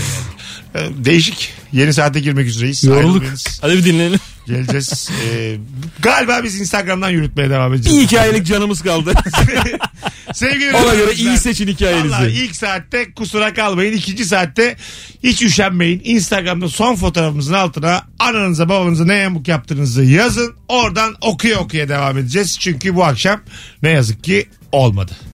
[0.75, 1.53] Ee, Değişik.
[1.71, 2.83] Yeni saate girmek üzereyiz.
[2.83, 3.23] Yorulduk.
[3.61, 4.19] Hadi bir dinleyelim.
[4.47, 5.09] Geleceğiz.
[5.25, 5.57] Ee,
[5.99, 8.01] galiba biz Instagram'dan yürütmeye devam bir edeceğiz.
[8.11, 9.13] hikayelik canımız kaldı.
[10.33, 12.43] Sevgili Ona göre iyi seçin Vallahi hikayenizi.
[12.43, 13.93] ilk saatte kusura kalmayın.
[13.93, 14.75] İkinci saatte
[15.23, 16.01] hiç üşenmeyin.
[16.03, 20.53] Instagram'da son fotoğrafımızın altına ananıza babanıza ne yamuk yaptığınızı yazın.
[20.67, 22.57] Oradan okuya okuya devam edeceğiz.
[22.59, 23.41] Çünkü bu akşam
[23.83, 25.11] ne yazık ki olmadı.